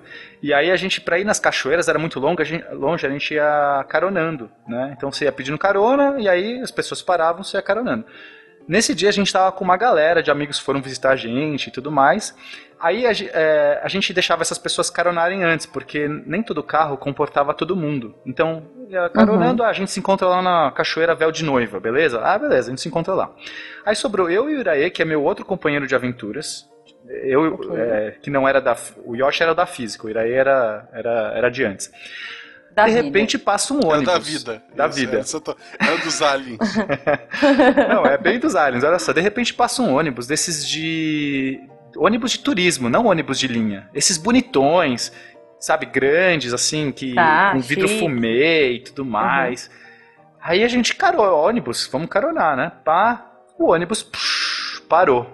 [0.45, 3.09] E aí a gente, pra ir nas cachoeiras, era muito longo, a gente, longe, a
[3.09, 4.93] gente ia caronando, né?
[4.95, 8.05] Então você ia pedindo carona e aí as pessoas paravam, você ia caronando.
[8.69, 11.69] Nesse dia a gente tava com uma galera de amigos que foram visitar a gente
[11.69, 12.37] e tudo mais.
[12.79, 17.55] Aí a, é, a gente deixava essas pessoas caronarem antes, porque nem todo carro comportava
[17.55, 18.15] todo mundo.
[18.27, 22.21] Então, ia caronando, ah, a gente se encontra lá na Cachoeira Véu de Noiva, beleza?
[22.23, 23.33] Ah, beleza, a gente se encontra lá.
[23.83, 26.69] Aí sobrou eu e o Iraê, que é meu outro companheiro de aventuras.
[27.23, 28.77] Eu, é, que não era da.
[29.05, 31.91] O Yoshi era da física, o Iraê era, era, era de antes.
[32.75, 33.03] Da de vida.
[33.05, 34.05] repente passa um É ônibus.
[34.13, 34.63] da vida.
[34.75, 35.19] Da Isso, vida.
[35.19, 36.59] É, Santa- é dos aliens.
[37.89, 38.83] Não, é bem dos aliens.
[38.83, 41.61] Olha só, de repente passa um ônibus desses de.
[41.97, 43.89] ônibus de turismo, não ônibus de linha.
[43.95, 45.13] Esses bonitões,
[45.61, 48.01] sabe, grandes, assim, que Tá, com vidro chique.
[48.01, 49.71] fumê e tudo mais.
[50.43, 52.73] Aí a gente carou ônibus, vamos caronar, né?
[52.85, 53.25] Pá,
[53.59, 55.31] o ônibus psh, parou.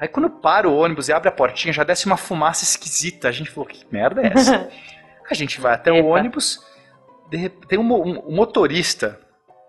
[0.00, 3.28] Aí quando para o ônibus e abre a portinha, já desce uma fumaça esquisita.
[3.28, 4.68] A gente falou, que merda é essa?
[5.30, 6.58] A gente vai até o ônibus,
[7.30, 9.20] de tem um, um- um motorista,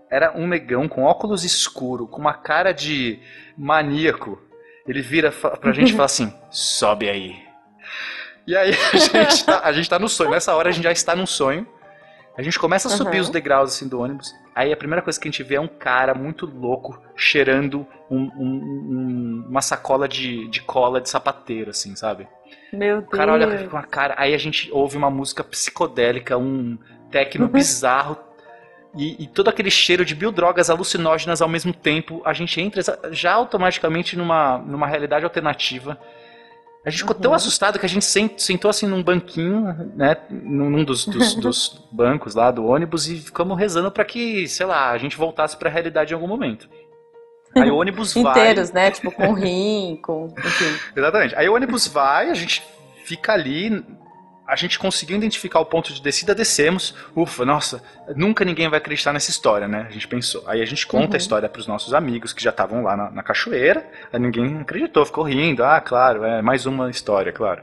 [0.09, 3.19] era um negão com óculos escuro, com uma cara de
[3.55, 4.41] maníaco.
[4.87, 7.35] Ele vira pra gente e fala assim: sobe aí.
[8.47, 10.31] E aí a gente, tá, a gente tá no sonho.
[10.31, 11.67] Nessa hora a gente já está num sonho.
[12.41, 13.21] A gente começa a subir Uhum.
[13.21, 14.33] os degraus assim do ônibus.
[14.55, 18.31] Aí a primeira coisa que a gente vê é um cara muito louco cheirando um-
[18.35, 22.27] um- um- uma sacola de, de cola de sapateiro, assim, sabe?
[22.73, 23.07] Meu Deus.
[23.07, 26.79] O cara olha com a cara, aí a gente ouve uma música psicodélica, um
[27.11, 28.17] techno bizarro
[28.97, 32.23] e, e todo aquele cheiro de biodrogas alucinógenas ao mesmo tempo.
[32.25, 35.95] A gente entra já automaticamente numa, numa realidade alternativa.
[36.85, 37.35] A gente ficou tão Uhum.
[37.35, 39.65] assustado que a gente sen- sentou assim num banquinho,
[39.95, 44.65] né, num dos, dos- dos bancos lá do ônibus e ficamos rezando pra que, sei
[44.65, 46.67] lá, a gente voltasse pra realidade em algum momento.
[47.55, 48.31] Aí o ônibus vai.
[48.31, 48.89] Inteiros, né?
[48.91, 50.33] Tipo, com rim, com.
[50.37, 50.73] Enfim.
[50.95, 51.35] Exatamente.
[51.35, 52.63] Aí o ônibus vai, a gente
[53.05, 53.83] fica ali,
[54.51, 56.93] a gente conseguiu identificar o ponto de descida, descemos.
[57.15, 57.81] Ufa, nossa,
[58.17, 59.85] nunca ninguém vai acreditar nessa história, né?
[59.89, 60.43] A gente pensou.
[60.45, 61.13] Aí a gente conta Uhum.
[61.13, 63.85] a história pros nossos amigos que já estavam lá na, na cachoeira.
[64.11, 65.63] Aí ninguém acreditou, ficou rindo.
[65.63, 67.61] Ah, claro, é mais uma história, claro.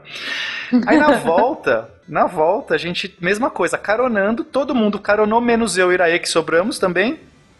[0.87, 5.91] Aí na volta, na volta, a gente, mesma coisa, caronando, todo mundo caronou, menos eu
[5.91, 7.19] e Iraê que sobramos também.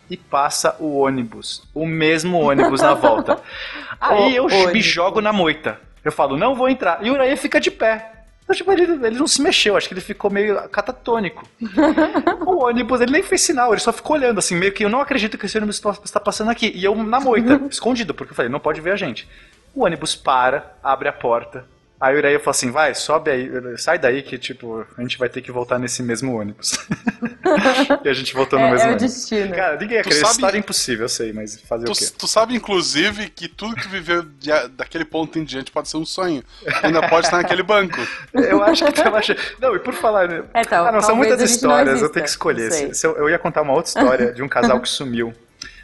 [0.09, 1.61] E passa o ônibus.
[1.71, 3.39] O mesmo ônibus na volta.
[4.01, 4.83] Aí eu me ônibus.
[4.85, 5.79] jogo na moita.
[6.03, 6.97] Eu falo, não vou entrar.
[7.05, 8.18] E o Uraê fica de pé.
[8.49, 11.47] Então, tipo, ele, ele não se mexeu, acho que ele ficou meio catatônico.
[12.47, 14.99] o ônibus, ele nem fez sinal, ele só ficou olhando, assim, meio que eu não
[15.01, 16.71] acredito que esse ônibus está- está passando aqui.
[16.73, 19.29] E eu na moita, escondido, porque eu falei, não pode ver a gente.
[19.75, 21.63] O ônibus para, abre a porta.
[22.01, 25.27] Aí o Uraí falou assim, vai, sobe aí, sai daí que, tipo, a gente vai
[25.27, 26.71] ter que voltar nesse mesmo ônibus.
[28.03, 29.13] e a gente voltou no É, mesmo é o ônibus.
[29.13, 29.53] destino.
[29.53, 32.05] Cara, ninguém acredita, sabe- história é impossível, eu sei, mas fazer o quê?
[32.05, 35.89] Tu, tu sabe, inclusive, que tudo que tu viveu de- daquele ponto em diante pode
[35.89, 36.41] ser um sonho.
[36.63, 37.97] Tu ainda pode estar naquele banco.
[38.33, 39.39] Eu acho que tava achando...
[39.59, 40.27] Não, e por falar...
[40.29, 42.71] né, É, então, ah, não, são muitas histórias, eu tenho que escolher.
[42.71, 45.33] Se- se eu, eu ia contar uma outra história de um casal que sumiu.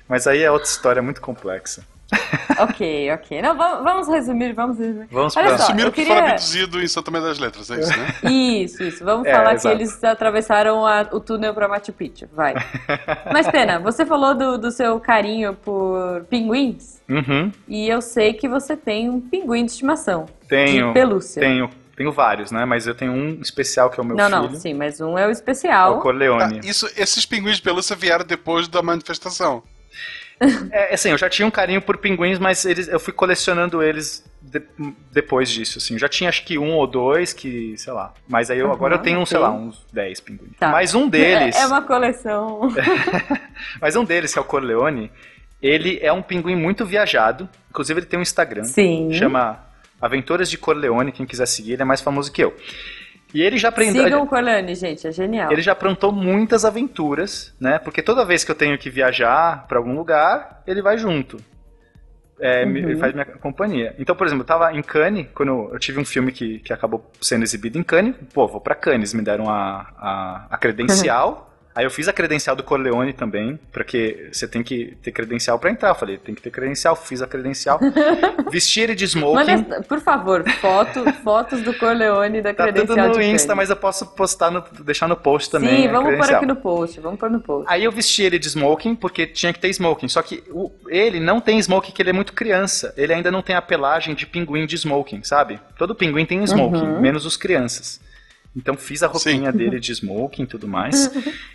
[0.08, 1.84] Mas aí é outra história muito complexa.
[2.58, 3.42] Ok, ok.
[3.42, 5.08] Não, vamos, vamos resumir, vamos resumir.
[5.12, 7.80] Vamos Olha só, Sumiram eu que queria- foram abduzidos em Santa Maria das Letras, é
[7.82, 8.08] isso, né?
[8.32, 9.04] Isso, isso.
[9.04, 9.76] Vamos É, falar exato.
[9.76, 12.28] que eles atravessaram a- o túnel pra Machu Picchu.
[12.34, 12.54] Vai.
[13.34, 17.02] Mas, Pena, você falou do, do seu carinho por pinguins.
[17.10, 20.26] Uhum, E eu sei que você tem um pinguim de estimação.
[20.48, 21.42] tenho, De pelúcia.
[21.42, 22.64] tenho, tenho vários, né?
[22.66, 24.42] Mas eu tenho um especial que é o meu não, filho.
[24.54, 26.00] não, sim, mas um é o É o especial.
[26.00, 26.62] Corleone.
[26.64, 29.62] isso, esses pinguins de pelúcia vieram depois da manifestação.
[30.72, 34.24] É, assim, eu já tinha um carinho por pinguins, mas eles, eu fui colecionando eles
[34.42, 34.62] de-
[35.12, 35.94] depois disso, assim.
[35.94, 38.14] Eu já tinha acho que um ou dois que, sei lá.
[38.28, 39.50] Mas aí eu, Aham, agora eu tenho, sei ok.
[39.50, 40.52] lá, uns 10 pinguins.
[40.60, 40.70] Tá.
[40.72, 42.70] Mas um deles, É, é uma coleção.
[43.80, 45.12] mas um deles, que é o Corleone,
[45.62, 47.48] ele é um pinguim muito viajado.
[47.70, 48.64] Inclusive ele tem um Instagram.
[48.66, 49.12] Sim.
[49.14, 49.60] Chama
[50.02, 52.56] Aventuras de Corleone, quem quiser seguir, ele é mais famoso que eu.
[53.36, 54.04] E ele já aprendeu.
[54.04, 55.52] Sigam o Corleone, gente, é genial.
[55.52, 57.78] Ele já aprontou muitas aventuras, né?
[57.80, 61.38] Porque toda vez que eu tenho que viajar pra algum lugar, ele vai junto.
[62.40, 62.90] É, me- Uhum.
[62.90, 63.96] Ele faz minha companhia.
[64.00, 67.10] Então, por exemplo, eu tava em Cannes, quando eu tive um filme que, que acabou
[67.22, 68.16] sendo exibido em Cannes.
[68.34, 71.52] Pô, vou pra Cannes, me deram a, a, a credencial.
[71.76, 75.70] Aí eu fiz a credencial do Corleone também, porque você tem que ter credencial pra
[75.70, 75.90] entrar.
[75.90, 77.80] Eu falei, tem que ter credencial, fiz a credencial.
[78.50, 79.36] vesti ele de smoking.
[79.58, 83.76] Manda, por favor, foto, fotos do Corleone da Tá credencial tudo no Insta, mas eu
[83.76, 85.84] posso postar no, deixar no post também.
[85.84, 87.66] Sim, vamos pôr aqui no post, vamos pôr no post.
[87.72, 90.08] Aí eu vesti ele de smoking, porque tinha que ter smoking.
[90.08, 92.94] Só que o- ele não tem smoking, que ele é muito criança.
[92.96, 95.60] Ele ainda não tem a pelagem de pinguim de smoking, sabe?
[95.78, 97.02] Todo pinguim tem smoking, Uhum.
[97.02, 98.00] menos os crianças.
[98.56, 101.12] Então fiz a roupinha dele de smoking e tudo mais.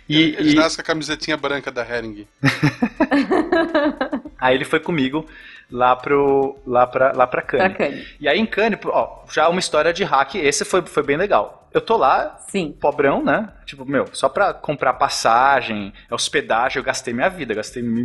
[0.07, 2.27] E, Eles e nascem com a camisetinha branca da Hering.
[4.39, 5.25] aí ele foi comigo
[5.69, 7.75] lá pro lá pra, lá pra Cannes.
[7.77, 7.89] Pra.
[8.19, 11.69] E aí em Cannes, ó, já uma história de hack, esse foi, foi bem legal.
[11.73, 12.75] Eu tô lá, Sim.
[12.79, 13.47] pobrão, né?
[13.65, 18.03] Tipo, meu, só pra comprar passagem, hospedagem, eu gastei minha vida, gastei mi-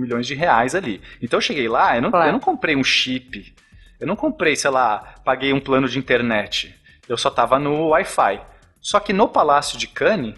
[0.00, 1.00] milhões de reais ali.
[1.22, 2.28] Então eu cheguei lá, eu não, Claro.
[2.28, 3.54] eu não comprei um chip,
[4.00, 6.74] eu não comprei, sei lá, paguei um plano de internet.
[7.08, 8.40] Eu só tava no Wi-Fi.
[8.80, 10.34] Só que no Palácio de Cannes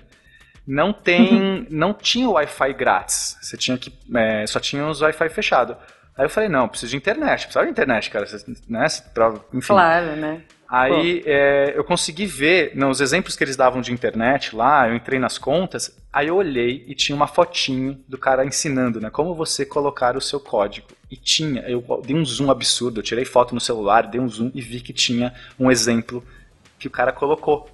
[0.67, 3.37] não tem, não tinha Wi-Fi grátis.
[3.41, 5.77] Você tinha que, é, só tinha os Wi-Fi fechado.
[6.17, 8.27] Aí eu falei, não, preciso de internet, preciso de internet, cara,
[8.69, 8.87] né?
[9.13, 9.69] Pra, enfim.
[9.69, 10.43] Claro, né?
[10.69, 15.19] Aí é, eu consegui ver, nos exemplos que eles davam de internet lá, eu entrei
[15.19, 19.09] nas contas, aí eu olhei e tinha uma fotinho do cara ensinando, né?
[19.11, 20.89] Como você colocar o seu código.
[21.09, 24.51] E tinha, eu dei um zoom absurdo, eu tirei foto no celular, dei um zoom
[24.55, 26.25] e vi que tinha um exemplo
[26.79, 27.69] que o cara colocou.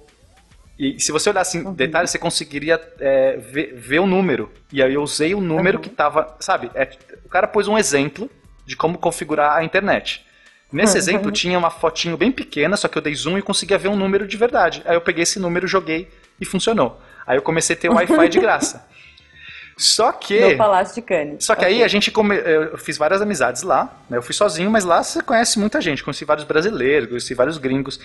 [0.79, 1.73] E se você olhar assim, Uhum.
[1.73, 4.51] detalhe, você conseguiria é, ver, ver o número.
[4.71, 5.83] E aí eu usei o número Uhum.
[5.83, 6.71] que tava, sabe?
[6.73, 6.89] é,
[7.25, 8.29] o cara pôs um exemplo
[8.65, 10.25] de como configurar a internet.
[10.71, 10.97] Nesse Uhum.
[10.97, 13.95] exemplo tinha uma fotinho bem pequena, só que eu dei zoom e conseguia ver um
[13.95, 14.81] número de verdade.
[14.85, 16.09] Aí eu peguei esse número, joguei
[16.41, 16.99] e funcionou.
[17.27, 18.83] Aí eu comecei a ter Wi-Fi de graça.
[19.77, 20.39] Só que.
[20.39, 21.45] No Palácio de Cannes.
[21.45, 21.83] Só que aí Ok.
[21.83, 22.35] a gente come...
[22.37, 24.17] eu fiz várias amizades lá, né?
[24.17, 26.03] Eu fui sozinho, mas lá você conhece muita gente.
[26.03, 27.99] Conheci vários brasileiros, conheci vários gringos.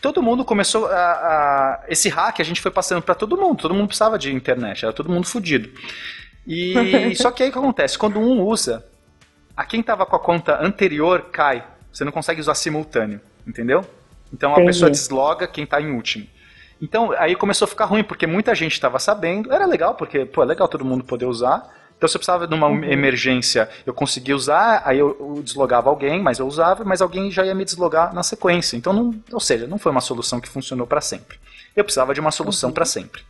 [0.00, 3.60] Todo mundo começou a, a- esse hack a gente foi passando pra todo mundo.
[3.60, 5.68] Todo mundo precisava de internet, era todo mundo fudido.
[6.46, 7.98] E só que aí o que acontece?
[7.98, 8.84] Quando um usa,
[9.56, 11.64] a quem tava com a conta anterior cai.
[11.92, 13.84] Você não consegue usar simultâneo, entendeu?
[14.32, 14.68] Então a Entendi.
[14.68, 16.26] pessoa desloga quem tá em último.
[16.80, 19.52] Então aí começou a ficar ruim, porque muita gente estava sabendo.
[19.52, 21.68] Era legal, porque, pô, é legal todo mundo poder usar.
[22.00, 22.82] Então se eu precisava de uma Uhum.
[22.82, 27.44] emergência, eu conseguia usar, aí eu, eu deslogava alguém, mas eu usava, mas alguém já
[27.44, 28.74] ia me deslogar na sequência.
[28.74, 31.38] Então, não, ou seja, não foi uma solução que funcionou para sempre.
[31.76, 32.74] Eu precisava de uma solução Uhum.
[32.74, 33.20] para sempre.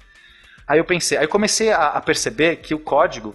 [0.69, 3.35] Aí eu pensei, aí eu comecei a, a perceber que o código,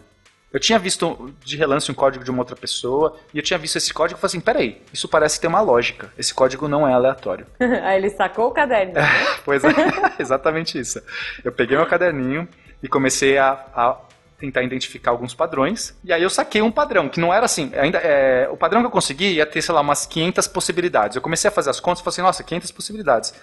[0.53, 3.75] eu tinha visto de relance um código de uma outra pessoa, e eu tinha visto
[3.75, 6.13] esse código e falei assim, peraí, isso parece ter uma lógica.
[6.17, 7.45] Esse código não é aleatório.
[7.83, 8.93] Aí ele sacou o caderno.
[8.93, 9.01] né?
[9.43, 9.69] Pois é,
[10.17, 11.01] exatamente isso.
[11.43, 12.47] Eu peguei meu caderninho
[12.81, 13.97] e comecei a, a
[14.37, 15.97] tentar identificar alguns padrões.
[16.03, 17.71] E aí eu saquei um padrão, que não era assim.
[17.75, 21.15] Ainda, é, o padrão que eu consegui ia ter, sei lá, umas 500 possibilidades.
[21.15, 23.33] Eu comecei a fazer as contas e falei assim, nossa, 500 possibilidades.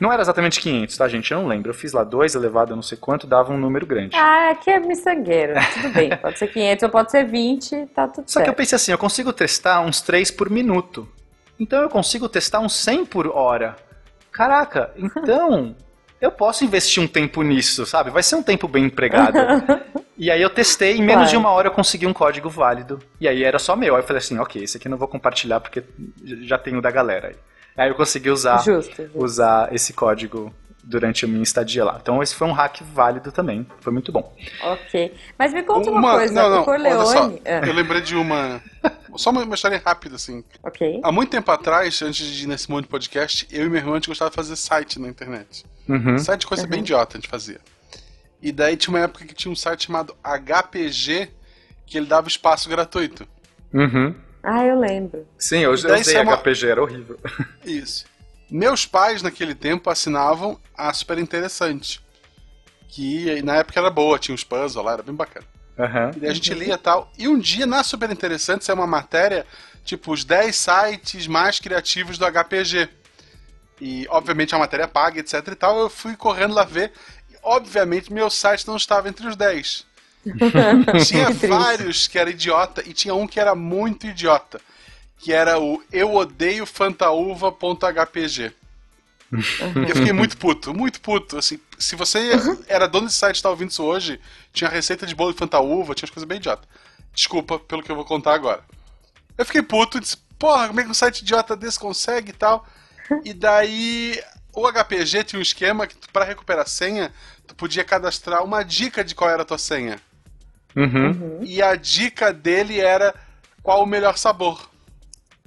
[0.00, 1.30] Não era exatamente 500, tá, gente?
[1.30, 1.70] Eu não lembro.
[1.70, 4.16] Eu fiz lá 2 elevado a não sei quanto, dava um número grande.
[4.16, 5.54] Ah, aqui é miçangueiro.
[5.74, 6.16] Tudo bem.
[6.16, 8.56] Pode ser 500 ou pode ser 20, tá tudo Só que eu certo.
[8.56, 11.08] pensei assim, eu consigo testar uns 3 por minuto.
[11.58, 13.76] Então eu consigo testar uns 100 por hora.
[14.32, 15.76] Caraca, então
[16.20, 18.10] eu posso investir um tempo nisso, sabe?
[18.10, 19.38] Vai ser um tempo bem empregado.
[20.16, 21.30] e aí eu testei, em menos Claro.
[21.30, 22.98] de uma hora eu consegui um código válido.
[23.20, 23.94] E aí era só meu.
[23.96, 25.82] Aí eu falei assim, ok, esse aqui eu não vou compartilhar porque
[26.42, 27.28] já tenho da galera.
[27.28, 27.36] Aí,
[27.76, 28.94] aí eu consegui usar, Justo.
[28.96, 29.10] justo.
[29.14, 31.98] usar esse código durante a minha estadia lá.
[32.02, 33.64] Então esse foi um hack válido também.
[33.80, 34.34] Foi muito bom.
[34.62, 35.14] Ok.
[35.38, 36.34] Mas me conta uma, coisa.
[36.34, 36.96] não, não, o Corleone.
[36.96, 38.60] olha só, Ah, eu lembrei de uma.
[39.16, 40.42] Só uma, uma história rápida, assim.
[40.62, 41.00] ok.
[41.04, 43.92] Há muito tempo atrás, antes de ir nesse monte de podcast, eu e meu irmão
[43.92, 45.64] a gente gostava de fazer site na internet.
[45.88, 46.18] Uhum.
[46.18, 47.60] Site de coisa bem idiota a gente fazia.
[48.42, 51.30] E daí tinha uma época que tinha um site chamado HPG,
[51.86, 53.26] que ele dava espaço gratuito.
[53.72, 54.14] Uhum.
[54.42, 55.26] Ah, eu lembro.
[55.38, 57.18] Sim, eu, eu Daí usei é uma- HPG, era horrível.
[57.64, 58.04] Isso.
[58.50, 62.00] Meus pais, naquele tempo, assinavam a Super Interessante.
[62.88, 65.46] Que na época era boa, tinha uns puzzles lá, era bem bacana.
[65.78, 66.10] Aham.
[66.16, 67.10] E daí a gente lia e tal.
[67.16, 69.46] E um dia, na Super Interessante, saiu uma matéria,
[69.84, 72.88] tipo, os 10 sites mais criativos do HPG.
[73.80, 75.78] E, obviamente, a matéria paga, etc e tal.
[75.78, 76.92] Eu fui correndo lá ver.
[77.42, 79.86] Obviamente, meu site não estava entre os 10.
[81.04, 84.60] tinha Que vários que era idiota e tinha um que era muito idiota.
[85.18, 88.52] Que era o eu odeio fantaúva.hpg.
[89.88, 91.38] Eu fiquei muito puto, muito puto.
[91.38, 92.30] Assim, se você
[92.68, 94.20] era dono desse site e tá ouvindo isso hoje,
[94.52, 96.68] tinha receita de bolo de fantaúva, tinha as coisas bem idiota.
[97.14, 98.62] Desculpa pelo que eu vou contar agora.
[99.36, 102.66] Eu fiquei puto, disse, porra, como é que um site idiota desse consegue e tal?
[103.24, 104.20] E daí
[104.54, 107.12] o HPG tinha um esquema que pra recuperar a senha,
[107.46, 109.98] tu podia cadastrar uma dica de qual era a tua senha.
[110.76, 111.40] Uhum.
[111.42, 113.14] E a dica dele era
[113.62, 114.70] qual o melhor sabor.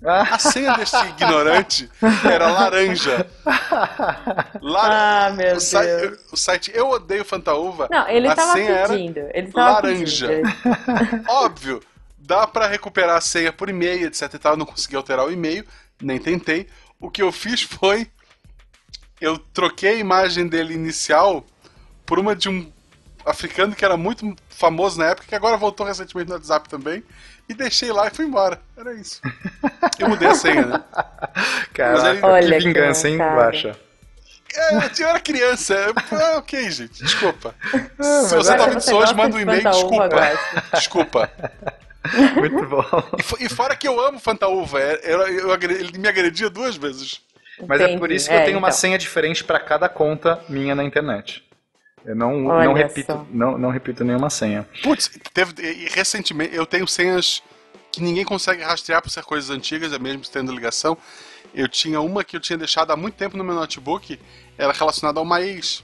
[0.04, 1.90] A senha deste ignorante
[2.30, 3.26] era laranja.
[4.62, 6.20] Lar- Ah, meu o, site, Deus.
[6.32, 7.88] o site Eu Odeio Fantaúva.
[7.90, 9.20] Não, ele a tava senha era pedindo.
[9.34, 10.28] Ele tava laranja.
[10.28, 11.24] pedindo.
[11.30, 11.82] Óbvio,
[12.18, 14.54] dá pra recuperar a senha por e-mail, etc e tal.
[14.54, 15.66] Eu não consegui alterar o e-mail,
[16.02, 16.68] nem tentei.
[17.00, 18.08] O que eu fiz foi.
[19.20, 21.46] Eu troquei a imagem dele inicial
[22.06, 22.72] por uma de um
[23.26, 27.04] africano que era muito famoso na época, que agora voltou recentemente no WhatsApp também.
[27.48, 28.60] E deixei lá e fui embora.
[28.76, 29.22] Era isso.
[30.00, 30.84] Eu mudei a senha, né?
[31.74, 33.18] Caraca, ele- que Olha, vingança, hein.
[33.18, 33.80] Guaxa?
[34.58, 35.74] É, eu era criança.
[35.76, 37.04] É, ok, gente.
[37.04, 37.54] Desculpa.
[38.00, 39.62] mas Se você tá ouvindo isso hoje, manda um e-mail.
[39.70, 40.32] Desculpa.
[40.74, 41.32] Desculpa.
[42.36, 42.86] Muito bom.
[43.20, 44.80] E, fo- e fora que eu amo Fantaúva.
[44.80, 47.22] é- eu- eu ele me agredia duas vezes.
[47.68, 48.00] Mas é Entendi.
[48.00, 48.72] por isso que eu É, tenho uma então.
[48.72, 51.44] senha diferente pra cada conta minha na internet.
[52.06, 53.26] Eu não, Olha não repito, só.
[53.30, 54.68] não, não repito nenhuma senha.
[54.84, 57.42] Putz, teve, e recentemente eu tenho senhas
[57.92, 60.98] que ninguém consegue rastrear por ser coisas antigas, é mesmo tendo ligação.
[61.54, 64.20] Eu tinha uma que eu tinha deixado há muito tempo no meu notebook,
[64.58, 65.84] era relacionada a uma ex.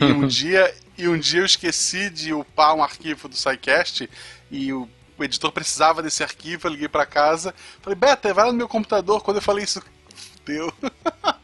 [0.00, 4.08] e um dia e um dia eu esqueci de upar um arquivo do SciCast
[4.50, 4.88] e o,
[5.18, 8.68] o editor precisava desse arquivo, eu liguei pra casa, falei, Beta, vai lá no meu
[8.68, 9.22] computador.
[9.22, 9.82] Quando eu falei isso,
[10.46, 10.70] deu.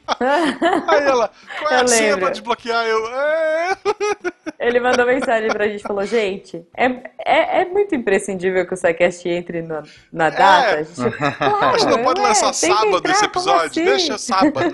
[0.88, 1.30] Aí ela,
[1.60, 2.86] qual é Eu a senha pra desbloquear?
[2.86, 3.76] Eu, é.
[4.58, 6.86] Ele mandou mensagem pra gente, falou, gente, é,
[7.24, 9.82] é, é muito imprescindível que o SciCast entre na,
[10.12, 10.74] na data.
[10.74, 10.94] A gente,
[11.38, 13.84] claro, Mas não pode é, lançar que sábado entrar, esse episódio, assim?
[13.84, 14.72] deixa sábado.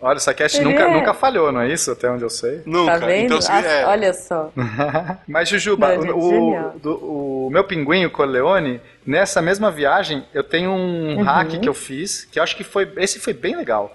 [0.00, 1.90] Olha, essa cast Ele nunca, é- nunca falhou, não é isso?
[1.90, 2.62] Até onde eu sei.
[2.64, 2.98] Nunca.
[2.98, 3.24] Tá vendo?
[3.26, 4.50] Então, se, é, Olha só.
[5.28, 10.42] Mas, Jujuba, Não, gente, o, do- o meu pinguim, o Corleone, nessa mesma viagem, eu
[10.42, 11.22] tenho um Uhum.
[11.22, 12.90] hack que eu fiz, que eu acho que foi.
[12.96, 13.94] Esse foi bem legal.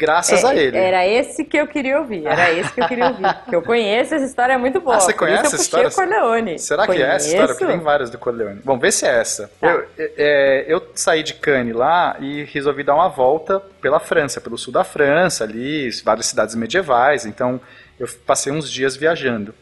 [0.00, 0.76] Graças É, a ele.
[0.78, 3.22] Era esse que eu queria ouvir, era esse que eu queria ouvir.
[3.44, 4.96] Porque eu conheço essa história é muito boa.
[4.96, 5.90] Ah, você conhece essa história?
[5.90, 6.58] Corleone.
[6.58, 7.48] Será que é essa história?
[7.48, 7.84] Porque tem Conheço.
[7.84, 8.60] várias do Corleone.
[8.64, 9.50] Bom, vê se é essa.
[9.60, 9.68] Tá.
[9.70, 14.40] Eu, é, é, eu saí de Cannes lá e resolvi dar uma volta pela França,
[14.40, 17.26] pelo sul da França, ali, várias cidades medievais.
[17.26, 17.60] Então,
[17.98, 19.54] eu passei uns dias viajando.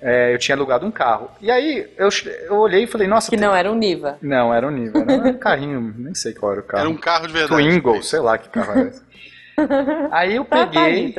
[0.00, 1.30] É, eu tinha alugado um carro.
[1.40, 2.08] E aí, eu,
[2.46, 3.30] eu olhei e falei, nossa...
[3.30, 4.18] Que tem- não era um Niva.
[4.20, 5.00] Não, era um nível.
[5.08, 6.80] Era um carrinho, nem sei qual era o carro.
[6.82, 7.62] era um carro de verdade.
[7.62, 9.02] Twingo, sei lá que carro era esse.
[10.10, 11.14] Aí eu Tá, peguei,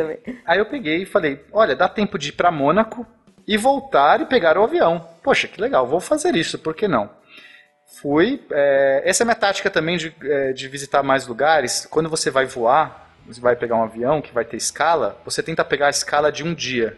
[0.46, 3.06] aí eu peguei e falei, olha, dá tempo de ir pra Mônaco
[3.48, 5.08] e voltar e pegar o avião.
[5.24, 7.10] Poxa, que legal, vou fazer isso, por que não?
[8.02, 11.88] Fui, é, essa é a minha tática também de, é, de visitar mais lugares.
[11.90, 15.64] Quando você vai voar, você vai pegar um avião que vai ter escala, você tenta
[15.64, 16.98] pegar a escala de um dia.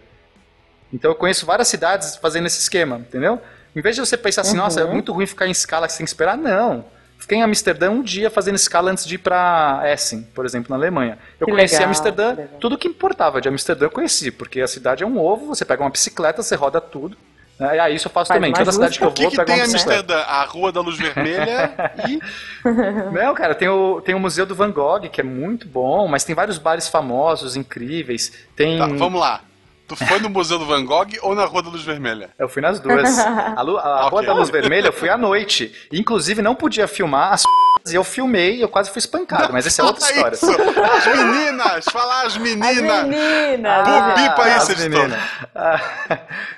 [0.92, 3.40] Então eu conheço várias cidades fazendo esse esquema, entendeu?
[3.76, 4.64] Em vez de você pensar assim, Uhum.
[4.64, 6.86] nossa, é muito ruim ficar em escala, você tem que esperar, não.
[7.18, 10.76] Fiquei em Amsterdã um dia fazendo escala antes de ir pra Essen, por exemplo, na
[10.78, 11.18] Alemanha.
[11.40, 12.60] Eu Que conheci legal, Amsterdã, que legal.
[12.60, 15.84] tudo que importava de Amsterdã eu conheci, porque a cidade é um ovo, você pega
[15.84, 17.18] uma bicicleta, você roda tudo.
[17.60, 17.76] Né?
[17.76, 18.54] E aí isso eu faço Faz também.
[18.54, 20.14] Toda cidade que eu O que, vou, que pego tem uma em bicicleta.
[20.14, 20.24] Amsterdã?
[20.32, 21.74] A Rua da Luz Vermelha
[22.08, 22.20] e.
[23.12, 26.24] Não, cara, tem o, tem o Museu do Van Gogh, que é muito bom, mas
[26.24, 28.32] tem vários bares famosos, incríveis.
[28.56, 28.78] Tem.
[28.78, 29.42] Tá, vamos lá.
[29.88, 32.30] Tu foi no Museu do Van Gogh ou na Rua da Luz Vermelha?
[32.38, 33.18] Eu fui nas duas.
[33.56, 34.26] A, lu- a Rua Ok.
[34.28, 35.74] da Luz Vermelha eu fui à noite.
[35.94, 37.44] Inclusive não podia filmar as
[37.90, 40.36] e eu filmei e eu quase fui espancado, mas essa é outra Fala história.
[40.36, 40.82] isso.
[40.82, 41.86] As meninas!
[41.86, 43.04] Falar as As meninas!
[43.08, 43.88] meninas!
[43.88, 45.20] Bu- bipa as isso, meninas.
[45.56, 45.80] Ah,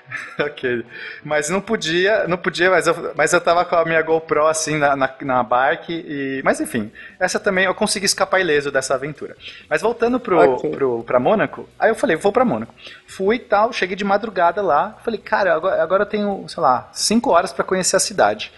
[0.40, 0.86] ok.
[1.24, 4.78] Mas não podia, não podia, mas eu, mas eu tava com a minha GoPro assim
[4.78, 5.94] na, na, na bike.
[5.94, 9.36] E, mas enfim, essa também eu consegui escapar ileso dessa aventura.
[9.70, 10.70] Mas voltando pro, Ok.
[10.72, 12.74] pro, pra Mônaco, aí eu falei, vou pra Mônaco.
[13.08, 14.98] Fui e tal, cheguei de madrugada lá.
[15.04, 18.52] Falei, cara, agora, agora eu tenho, sei lá, cinco horas pra conhecer a cidade.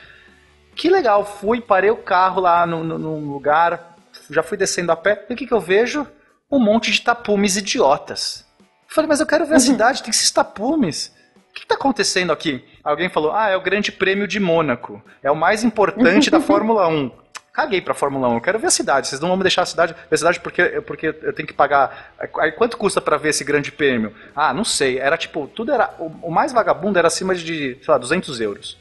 [0.76, 3.96] Que legal, fui, parei o carro lá no, no, num lugar,
[4.30, 6.08] já fui descendo a pé, e o que, que eu vejo?
[6.50, 8.46] Um monte de tapumes idiotas.
[8.88, 11.14] Falei, mas eu quero ver a cidade, tem esses tapumes.
[11.52, 12.64] O que está acontecendo aqui?
[12.82, 15.04] Alguém falou, ah, é o Grande Prêmio de Mônaco.
[15.22, 17.12] É o mais importante da Fórmula 1.
[17.54, 19.10] Caguei pra Fórmula 1, eu quero ver a cidade.
[19.10, 21.54] Vocês não vão me deixar a cidade, ver a cidade porque, porque eu tenho que
[21.54, 22.14] pagar.
[22.40, 24.16] Aí quanto custa pra ver esse grande prêmio?
[24.34, 24.98] Ah, não sei.
[24.98, 25.94] Era tipo, tudo era.
[26.00, 28.78] O, o mais vagabundo era acima de, sei lá, 200 euros.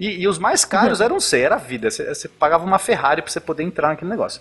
[0.00, 1.90] E, e os mais caros eram, sei, era a vida.
[1.90, 4.40] Você, você pagava uma Ferrari pra você poder entrar naquele negócio.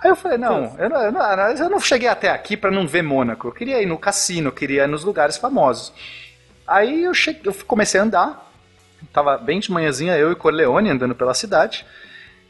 [0.00, 2.86] Aí eu falei, não, eu não, eu não, eu não cheguei até aqui pra não
[2.86, 3.48] ver Mônaco.
[3.48, 5.92] Eu queria ir no cassino, eu queria ir nos lugares famosos.
[6.66, 8.52] Aí eu, cheguei, eu comecei a andar.
[9.12, 11.84] Tava bem de manhãzinha, eu e Corleone andando pela cidade.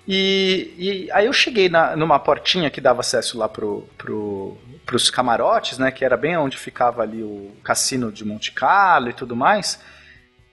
[0.07, 5.11] E, e aí eu cheguei na, numa portinha que dava acesso lá pro, pro, pros
[5.11, 5.91] camarotes, né?
[5.91, 9.81] Que era bem onde ficava ali o cassino de Monte Carlo e tudo mais.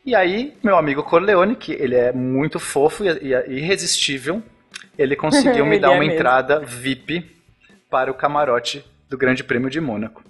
[0.05, 4.41] E aí, meu amigo Corleone, que ele é muito fofo e, e irresistível,
[4.97, 6.14] ele conseguiu me Ele dar é uma mesmo.
[6.14, 7.36] entrada VIP
[7.89, 10.24] para o camarote do Grande Prêmio de Mônaco.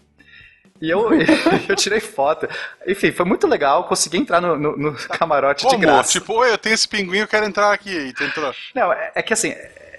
[0.82, 1.10] E eu,
[1.68, 2.48] eu tirei foto.
[2.88, 5.80] Enfim, foi muito legal, consegui entrar no, no- no camarote de Como?
[5.82, 6.12] graça.
[6.12, 7.90] Tipo, oi, eu tenho esse pinguim, eu quero entrar aqui.
[7.92, 8.54] E tu entrou.
[8.74, 9.54] Não, é, é que assim,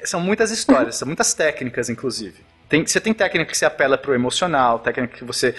[0.05, 2.37] são muitas histórias, são muitas técnicas, inclusive.
[2.69, 5.55] Tem, você tem técnica que você apela pro emocional, técnica que você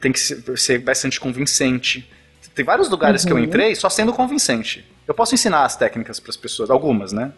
[0.00, 2.10] tem que ser, bastante convincente.
[2.54, 3.44] Tem vários lugares que eu Uhum.
[3.44, 4.84] entrei só sendo convincente.
[5.08, 7.32] Eu posso ensinar as técnicas para as pessoas, algumas, né?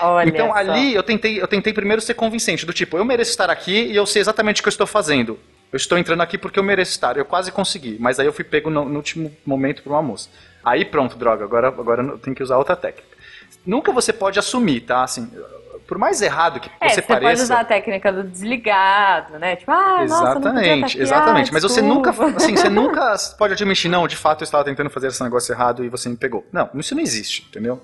[0.00, 0.54] Olha então só.
[0.54, 3.94] ali eu tentei, eu tentei primeiro ser convincente, do tipo, eu mereço estar aqui e
[3.94, 5.38] eu sei exatamente o que eu estou fazendo.
[5.72, 7.16] Eu estou entrando aqui porque eu mereço estar.
[7.16, 10.28] Eu quase consegui, mas aí eu fui pego no, no último momento por uma moça.
[10.62, 13.08] Aí pronto, droga, agora, agora eu tenho que usar outra técnica.
[13.64, 15.02] Nunca você pode assumir, tá?
[15.02, 15.30] Assim,
[15.86, 17.30] por mais errado que É, você você pareça.
[17.30, 19.56] pode usar a técnica do desligado, né?
[19.56, 21.50] Tipo, ah, nossa, Exatamente, tá aqui, exatamente.
[21.50, 24.90] ah, Mas você nunca, assim, você nunca pode admitir, não, de fato eu estava tentando
[24.90, 26.46] fazer esse negócio errado e você me pegou.
[26.52, 27.80] Não, isso não existe, entendeu?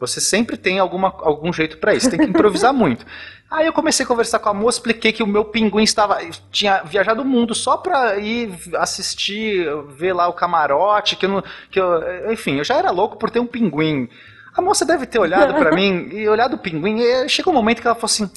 [0.00, 3.04] Você sempre tem alguma, algum jeito pra isso, tem que improvisar muito.
[3.50, 6.18] Aí eu comecei a conversar com a moça, expliquei que o meu pinguim estava
[6.50, 11.44] tinha viajado o mundo só pra ir assistir, ver lá o camarote, que eu não,
[11.70, 14.08] que eu, enfim, eu já era louco por ter um pinguim.
[14.56, 17.82] A moça deve ter olhado pra mim e olhado o pinguim, e chegou um momento
[17.82, 18.30] que ela falou assim: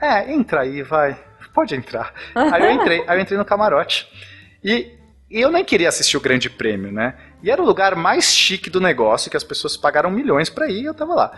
[0.00, 1.18] "É, entra aí, vai.
[1.52, 2.12] Pode entrar".
[2.34, 4.06] Aí eu entrei, aí eu entrei no camarote.
[4.62, 4.92] E,
[5.30, 7.14] e eu nem queria assistir o Grande Prêmio, né?
[7.42, 10.82] E era o lugar mais chique do negócio, que as pessoas pagaram milhões pra ir,
[10.82, 11.32] e eu tava lá.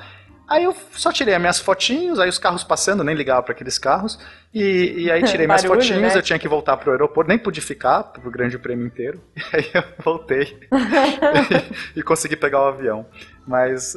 [0.51, 3.79] Aí eu só tirei as minhas fotinhos, aí os carros passando, nem ligava pra aqueles
[3.79, 4.19] carros.
[4.53, 6.19] E, e aí tirei minhas Barulho, fotinhos, né?
[6.19, 9.21] eu tinha que voltar pro aeroporto, nem pude ficar pro Grande Prêmio inteiro.
[9.37, 10.59] E aí eu voltei
[11.95, 13.07] e, e consegui pegar o avião.
[13.51, 13.97] Mas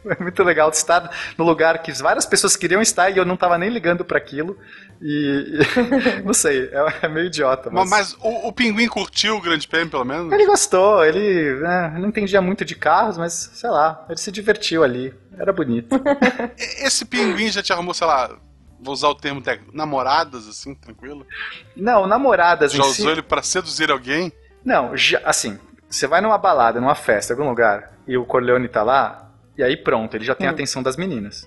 [0.00, 3.36] foi muito legal de estar no lugar que várias pessoas queriam estar e eu não
[3.36, 4.56] tava nem ligando pra aquilo.
[5.02, 8.14] E, e- não sei, é, é meio idiota, Mas, mas...
[8.14, 10.32] mas o, o pinguim curtiu o grande prêmio, pelo menos?
[10.32, 14.84] Ele gostou, ele né, não entendia muito de carros, mas sei lá, ele se divertiu
[14.84, 15.12] ali.
[15.36, 16.00] Era bonito.
[16.84, 18.30] Esse pinguim já te arrumou, sei lá,
[18.78, 21.26] vou usar o termo técnico, namoradas, assim, tranquilo?
[21.74, 23.00] Não, namoradas Já em si.
[23.00, 24.30] usou ele pra seduzir alguém?
[24.64, 25.58] Não, já- assim,
[25.90, 29.62] você vai numa balada, numa festa, em algum lugar, e o Corleone tá lá, e
[29.62, 30.54] aí pronto, ele já tem a Hum.
[30.54, 31.46] atenção das meninas.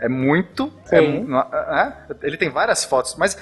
[0.00, 0.72] É muito.
[0.90, 1.92] é mu- é,
[2.22, 3.38] ele tem várias fotos, mas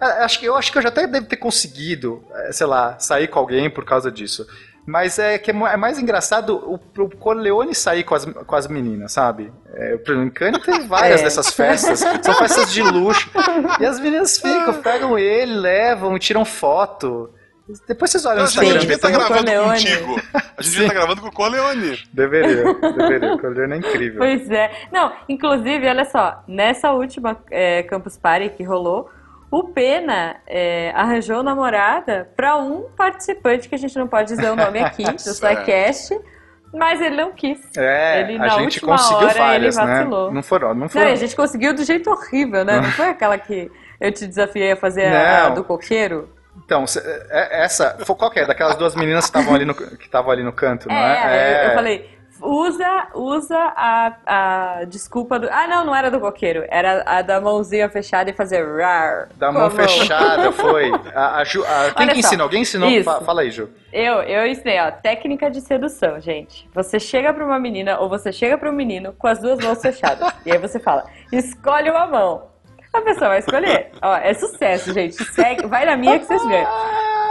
[0.00, 2.98] é, acho que, eu acho que eu já até devo ter conseguido, é, sei lá,
[2.98, 4.46] sair com alguém por causa disso.
[4.84, 8.66] Mas é que é é mais engraçado o, o Corleone sair com as, com as
[8.66, 9.52] meninas, sabe?
[9.74, 11.24] É, em Cannes tem várias É.
[11.24, 12.00] dessas festas.
[12.00, 13.30] São festas de luxo.
[13.80, 17.32] E as meninas ficam, pegam ele, levam e tiram foto.
[17.86, 18.80] Depois vocês olham no a gente Instagram.
[18.80, 19.68] devia estar o gravando Corleone.
[19.70, 20.20] contigo.
[20.34, 21.98] A gente devia estar gravando com o Corleone.
[22.12, 23.34] Deveria, deveria.
[23.34, 24.18] O Corleone é incrível.
[24.18, 24.70] Pois é.
[24.90, 29.08] Não, inclusive, olha só, nessa última é, Campus Party que rolou,
[29.50, 34.56] o Pena é, arranjou namorada pra um participante que a gente não pode dizer o
[34.56, 35.18] nome aqui, do.
[35.20, 36.18] SciCast,
[36.74, 37.60] mas ele não quis.
[37.76, 39.94] É, Ele, a na gente última conseguiu hora, várias, ele né?
[39.98, 40.32] vacilou.
[40.32, 41.06] Não foram, não Não, foram.
[41.08, 42.80] e a gente conseguiu do jeito horrível, né?
[42.80, 45.54] Não foi aquela que eu te desafiei a fazer a, a Não.
[45.56, 46.28] do coqueiro?
[46.64, 48.46] Então, cê- é- essa, foi qual que é?
[48.46, 51.64] Daquelas duas meninas que estavam ali no, que ali no canto, não É, é?
[51.64, 52.10] eu- eu falei,
[52.40, 55.48] usa, usa a, a desculpa do.
[55.50, 56.64] Ah, não, não era do coqueiro.
[56.68, 59.28] Era a da mãozinha fechada e fazer rar.
[59.36, 60.90] Da a mão fechada, foi.
[61.14, 62.44] A, a Ju- a- quem que ensinou?
[62.44, 62.88] Alguém ensinou?
[62.90, 63.04] isso.
[63.04, 63.68] Fa- Fala aí, Ju.
[63.92, 66.68] Eu, eu ensinei, ó, técnica de sedução, gente.
[66.74, 69.80] Você chega pra uma menina ou você chega pra um menino com as duas mãos
[69.82, 70.32] fechadas.
[70.46, 72.51] e aí você fala, escolhe uma mão.
[72.92, 73.90] A pessoa vai escolher.
[74.02, 75.22] Ó, é sucesso, gente.
[75.32, 76.70] Segue, vai na minha que vocês ganham.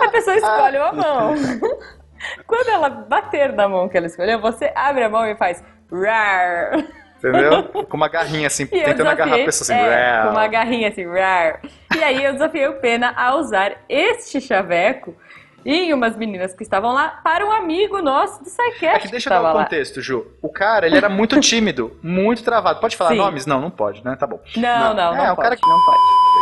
[0.04, 1.36] A pessoa escolhe uma mão.
[2.48, 6.72] Quando ela bater na mão que ela escolheu, você abre a mão e faz rar.
[7.18, 7.64] Entendeu?
[7.86, 9.88] Com uma garrinha assim, E tentando agarrar a desafiei, pessoa assim.
[9.88, 11.62] é, com uma garrinha assim, rar.
[11.96, 15.16] E aí eu desafiei o Pena a usar este chaveco
[15.66, 19.30] em umas meninas que estavam lá para um amigo nosso do SciCast É que deixa
[19.30, 19.64] eu dar estava o lá.
[19.64, 20.26] contexto, Ju.
[20.42, 22.80] O cara, ele era muito tímido, muito travado.
[22.80, 23.18] Pode falar Sim.
[23.18, 23.46] nomes?
[23.46, 24.16] Não, não pode, né?
[24.16, 24.40] Tá bom.
[24.56, 26.00] Não, não, não, é, o pode, cara que não pode.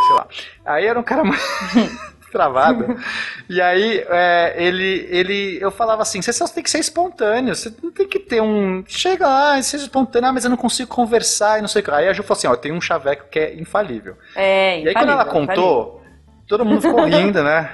[0.07, 0.27] sei lá.
[0.65, 1.39] Aí era um cara muito
[2.31, 2.95] travado.
[3.49, 7.73] E aí, é, ele, ele, eu falava assim, você só tem que ser espontâneo, você
[7.81, 11.57] não tem que ter um, chega lá, seja espontâneo, ah, mas eu não consigo conversar
[11.57, 11.89] e não sei o que.
[11.89, 14.15] Aí a Ju falou assim, ó, tem um chaveco que é infalível.
[14.35, 16.03] É, E aí quando ela infalível, contou,
[16.47, 17.71] todo mundo ficou rindo, né?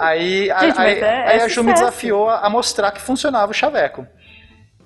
[0.00, 3.50] Aí, a- Gente, aí, é- aí é a Ju me desafiou a mostrar que funcionava
[3.52, 4.06] o chaveco.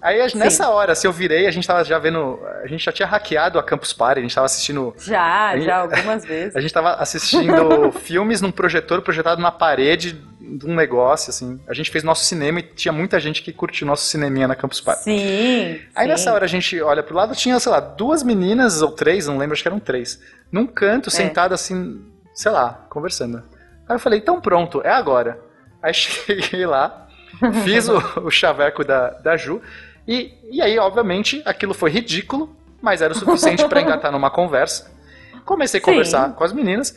[0.02, 3.08] Aí nessa hora, assim, eu virei, a gente tava já vendo, a gente já tinha
[3.08, 6.54] hackeado a Campus Party, a gente tava assistindo Já, Aí- já, algumas vezes.
[6.54, 11.58] a gente tava assistindo filmes num projetor projetado na parede de um negócio, assim.
[11.66, 14.78] A gente fez nosso cinema e tinha muita gente que curtiu nosso cineminha na Campus
[14.82, 15.04] Party.
[15.04, 15.80] Sim.
[15.94, 16.08] Aí sim.
[16.08, 19.38] nessa hora a gente olha pro lado, tinha, sei lá, duas meninas ou três, não
[19.38, 20.20] lembro, acho que eram três,
[20.52, 21.12] num canto, É.
[21.12, 22.04] sentada assim,
[22.34, 23.42] sei lá, conversando.
[23.88, 25.38] Aí eu falei, então pronto, é agora.
[25.82, 27.06] Aí cheguei lá,
[27.64, 29.60] fiz o, o chaveco da, da Ju,
[30.06, 34.92] e, e aí, obviamente, aquilo foi ridículo, mas era o suficiente pra engatar numa conversa.
[35.44, 35.90] Comecei a Sim.
[35.90, 36.94] conversar com as meninas.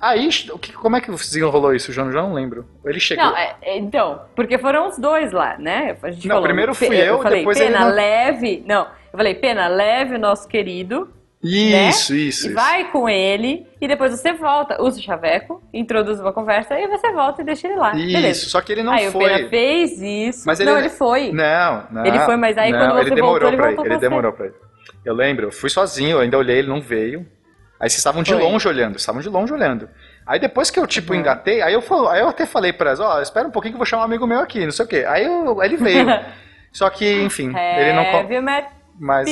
[0.00, 2.12] Aí, o que, como é que desenrolou isso, João?
[2.12, 2.64] Já não lembro.
[2.84, 3.24] Ele chegou.
[3.24, 5.96] Não, é- é, então, porque foram os dois lá, né?
[6.02, 8.64] A gente Não, falou, primeiro fui Pe- eu, falei, depois Pena, ele não- leve.
[8.66, 11.12] Não, eu falei, Pena, leve o nosso querido
[11.42, 12.14] Isso, isso.
[12.14, 12.54] E isso.
[12.54, 17.12] vai com ele, e depois você volta, usa o chaveco, introduz uma conversa, e você
[17.12, 17.94] volta e deixa ele lá.
[17.94, 18.48] Isso, Beleza.
[18.48, 19.24] só que ele não aí o foi.
[19.28, 20.42] Pena fez isso.
[20.46, 21.32] Mas não, ele- ele foi.
[21.32, 22.04] Não, não.
[22.06, 24.00] Ele foi, mas aí não, quando você ele demorou voltou, ele voltou Ele você.
[24.00, 24.52] demorou pra ir.
[25.04, 27.20] Eu lembro, eu fui sozinho, eu ainda olhei, ele não veio.
[27.80, 28.42] Aí vocês estavam de Foi.
[28.42, 29.88] longe olhando, estavam de longe olhando.
[30.26, 31.20] Aí depois que eu, tipo, Uhum.
[31.20, 33.76] engatei, aí eu, falo, aí eu até falei pra elas, ó, espera um pouquinho que
[33.76, 35.04] eu vou chamar um amigo meu aqui, não sei o quê.
[35.06, 36.04] Aí, eu- aí ele veio.
[36.72, 38.04] Só que, enfim, ele não...
[38.06, 38.40] co- Heavy
[38.98, 39.28] Mas,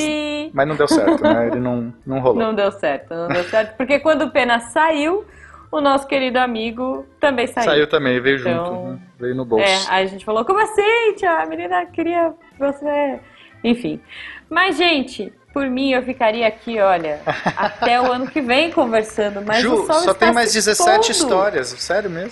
[0.53, 1.47] mas não deu certo, né?
[1.47, 2.41] Ele não, não rolou.
[2.41, 3.75] Não deu certo, não deu certo.
[3.75, 5.25] Porque quando o Pena saiu,
[5.71, 7.65] o nosso querido amigo também saiu.
[7.69, 8.99] Saiu também, veio Então- junto, né?
[9.19, 9.65] veio no bolso.
[9.65, 11.31] É, aí a gente falou, como assim, tia?
[11.41, 13.19] A menina queria você.
[13.63, 13.99] Enfim.
[14.49, 17.19] Mas, gente, por mim eu ficaria aqui, olha,
[17.57, 19.41] até o ano que vem conversando.
[19.45, 21.11] Mas Ju, o sol só tem mais se 17 pondo.
[21.11, 22.31] histórias, sério mesmo?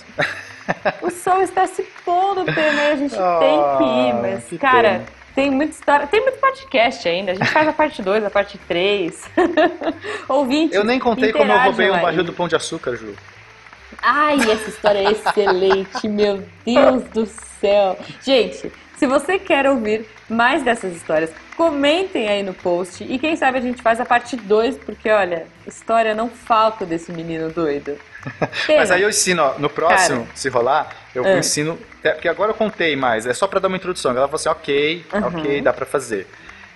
[1.02, 4.14] O sol está se pondo, Pena, e a gente Ah, tem que ir.
[4.22, 5.04] Mas, que cara, pena.
[5.36, 6.06] Tem muita história.
[6.06, 7.32] Tem muito podcast ainda.
[7.32, 9.30] A gente faz a parte 2, a parte 3.
[10.26, 10.74] Ouvinte.
[10.74, 13.14] Eu nem contei como eu roubei um barril do pão de açúcar, Ju.
[14.02, 17.98] Ai, essa história é excelente, meu Deus do céu.
[18.22, 23.58] Gente, se você quer ouvir mais dessas histórias, comentem aí no post e quem sabe
[23.58, 27.96] a gente faz a parte 2, porque olha, história não falta desse menino doido.
[28.68, 30.30] Mas aí eu ensino, ó, no próximo, Cara.
[30.36, 31.38] se rolar, eu Ah.
[31.38, 31.78] ensino.
[32.02, 34.10] Porque agora eu contei mais, é só pra dar uma introdução.
[34.12, 35.26] Ela falou assim, ok, Uhum.
[35.40, 36.26] ok, dá pra fazer.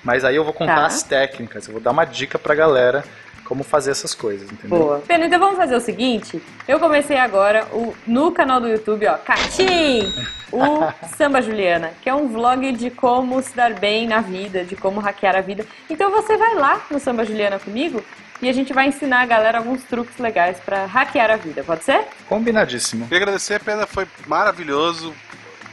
[0.02, 0.86] Mas aí eu vou contar Tá.
[0.86, 3.04] as técnicas, eu vou dar uma dica pra galera
[3.50, 4.78] como fazer essas coisas, entendeu?
[4.78, 4.98] Boa.
[5.00, 6.40] Pena, então vamos fazer o seguinte.
[6.68, 10.02] Eu comecei agora o, no canal do YouTube, ó, Catim,
[10.52, 10.86] o
[11.18, 15.00] Samba Juliana, que é um vlog de como se dar bem na vida, de como
[15.00, 15.66] hackear a vida.
[15.90, 18.00] Então você vai lá no Samba Juliana comigo
[18.40, 21.82] e a gente vai ensinar a galera alguns truques legais pra hackear a vida, pode
[21.82, 22.04] ser?
[22.28, 23.02] Combinadíssimo.
[23.08, 25.12] Queria agradecer, a pena foi maravilhoso,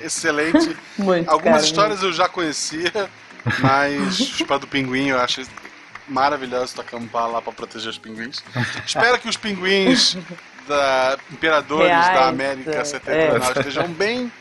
[0.01, 0.75] excelente.
[0.97, 1.29] Muito.
[1.29, 3.07] Algumas cara, histórias eu já conhecia,
[3.59, 5.41] mas Chupá do Pinguim eu acho
[6.07, 8.43] maravilhoso tu acampar lá pra proteger os pinguins.
[8.85, 10.17] Espero que os pinguins
[10.67, 12.83] da Imperadores Reais, da América é.
[12.83, 14.31] Setentrional estejam bem.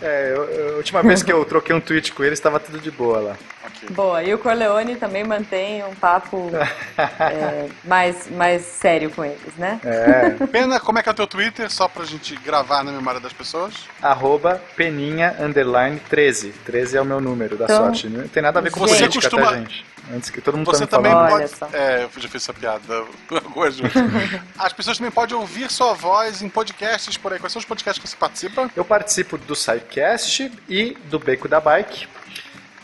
[0.00, 2.90] É, eu- a última vez que eu troquei um tweet com ele, estava tudo de
[2.90, 3.36] boa lá.
[3.66, 3.88] Ok.
[3.90, 6.50] Boa, e o Corleone também mantém um papo
[6.96, 9.78] é, mais, mais sério com eles, né?
[9.84, 11.70] É, Pena, como é que é o teu Twitter?
[11.70, 13.74] Só pra gente gravar na memória das pessoas.
[14.00, 16.50] arroba peninha underline 13.
[16.64, 18.08] 13 é o meu número da Então, sorte.
[18.08, 18.96] Não tem nada a ver com gente.
[18.96, 19.84] política, Você costuma- tá, gente?
[20.12, 21.50] Antes que todo mundo Você tá também pode.
[21.72, 23.96] É, eu já fiz essa piada algumas vezes.
[24.58, 27.38] As pessoas também podem ouvir sua voz em podcasts por aí.
[27.38, 28.70] Quais são os podcasts que você participa?
[28.76, 32.06] Eu participo do SciCast e do Beco da Bike.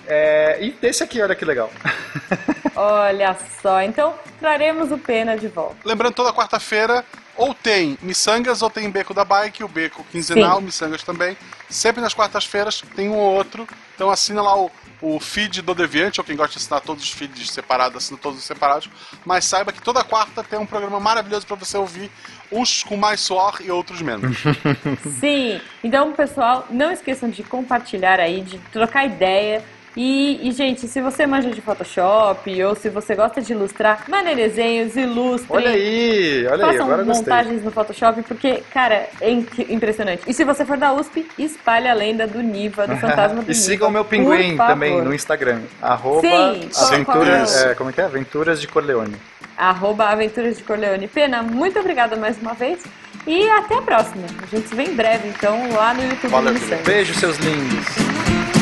[0.07, 1.71] É, e desse aqui, olha que legal.
[2.75, 5.77] Olha só, então traremos o Pena de volta.
[5.85, 7.05] Lembrando, toda quarta-feira
[7.37, 10.65] ou tem Missangas ou tem Beco da Bike, o Beco quinzenal, Sim.
[10.65, 11.37] Missangas também.
[11.69, 13.69] Sempre nas quartas-feiras tem um ou outro.
[13.95, 14.71] Então assina lá o,
[15.03, 18.39] o feed do Deviante, ou quem gosta de assinar todos os feeds separados, assina todos
[18.39, 18.89] os separados.
[19.25, 22.11] Mas saiba que toda quarta tem um programa maravilhoso para você ouvir,
[22.53, 24.39] uns com mais suor e outros menos.
[25.21, 29.65] Sim, então pessoal, não esqueçam de compartilhar aí, de trocar ideia.
[30.03, 34.35] E, e, gente, se você manja de Photoshop ou se você gosta de ilustrar, mandem
[34.35, 35.59] desenhos, ilustrem.
[35.59, 37.23] Olha aí, olha aí, Façam agora eu gostei.
[37.31, 39.31] montagens no Photoshop, porque, cara, é
[39.69, 40.23] impressionante.
[40.27, 43.49] E se você for da USP, espalhe a lenda do Niva, do fantasma do e
[43.49, 43.53] Niva.
[43.53, 45.61] sigam o meu pinguim também no Instagram.
[45.83, 48.05] Arroba Sim, aventuras, é como é que é?
[48.05, 49.17] Aventuras de Corleone.
[49.55, 51.09] Arroba Aventuras de Corleone.
[51.09, 52.83] Pena, muito obrigada mais uma vez.
[53.27, 54.25] E até a próxima.
[54.43, 56.55] A gente se vê em breve, então, lá no YouTube Valeu.
[56.87, 58.60] Beijo, seus lindos.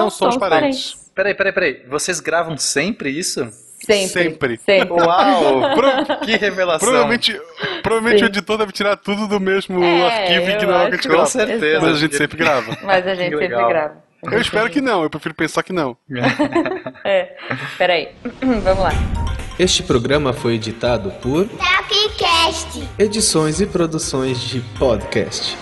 [0.00, 0.94] Não, Não somos parentes.
[1.14, 1.82] Peraí, peraí, peraí.
[1.88, 3.48] Vocês gravam sempre isso?
[3.82, 4.08] Sempre.
[4.08, 4.60] Sempre.
[4.64, 5.02] Sempre.
[5.02, 5.60] Uau!
[5.74, 6.86] Pro- que revelação.
[6.86, 7.40] provavelmente
[7.82, 8.24] provavelmente Sim.
[8.24, 10.96] o editor deve tirar tudo do mesmo É, arquivo e eu ignorar o que a
[10.96, 11.26] gente Com grava.
[11.26, 11.80] certeza.
[11.80, 12.76] Mas a gente sempre grava.
[12.82, 13.96] Mas a gente Que sempre grava.
[14.22, 15.96] Eu espero que não, eu prefiro pensar que não.
[17.04, 17.36] É.
[17.78, 18.10] Peraí.
[18.42, 18.90] Vamos lá.
[19.58, 22.86] Este programa foi editado por Tapcast.
[22.98, 25.56] Edições e Produções de Podcast.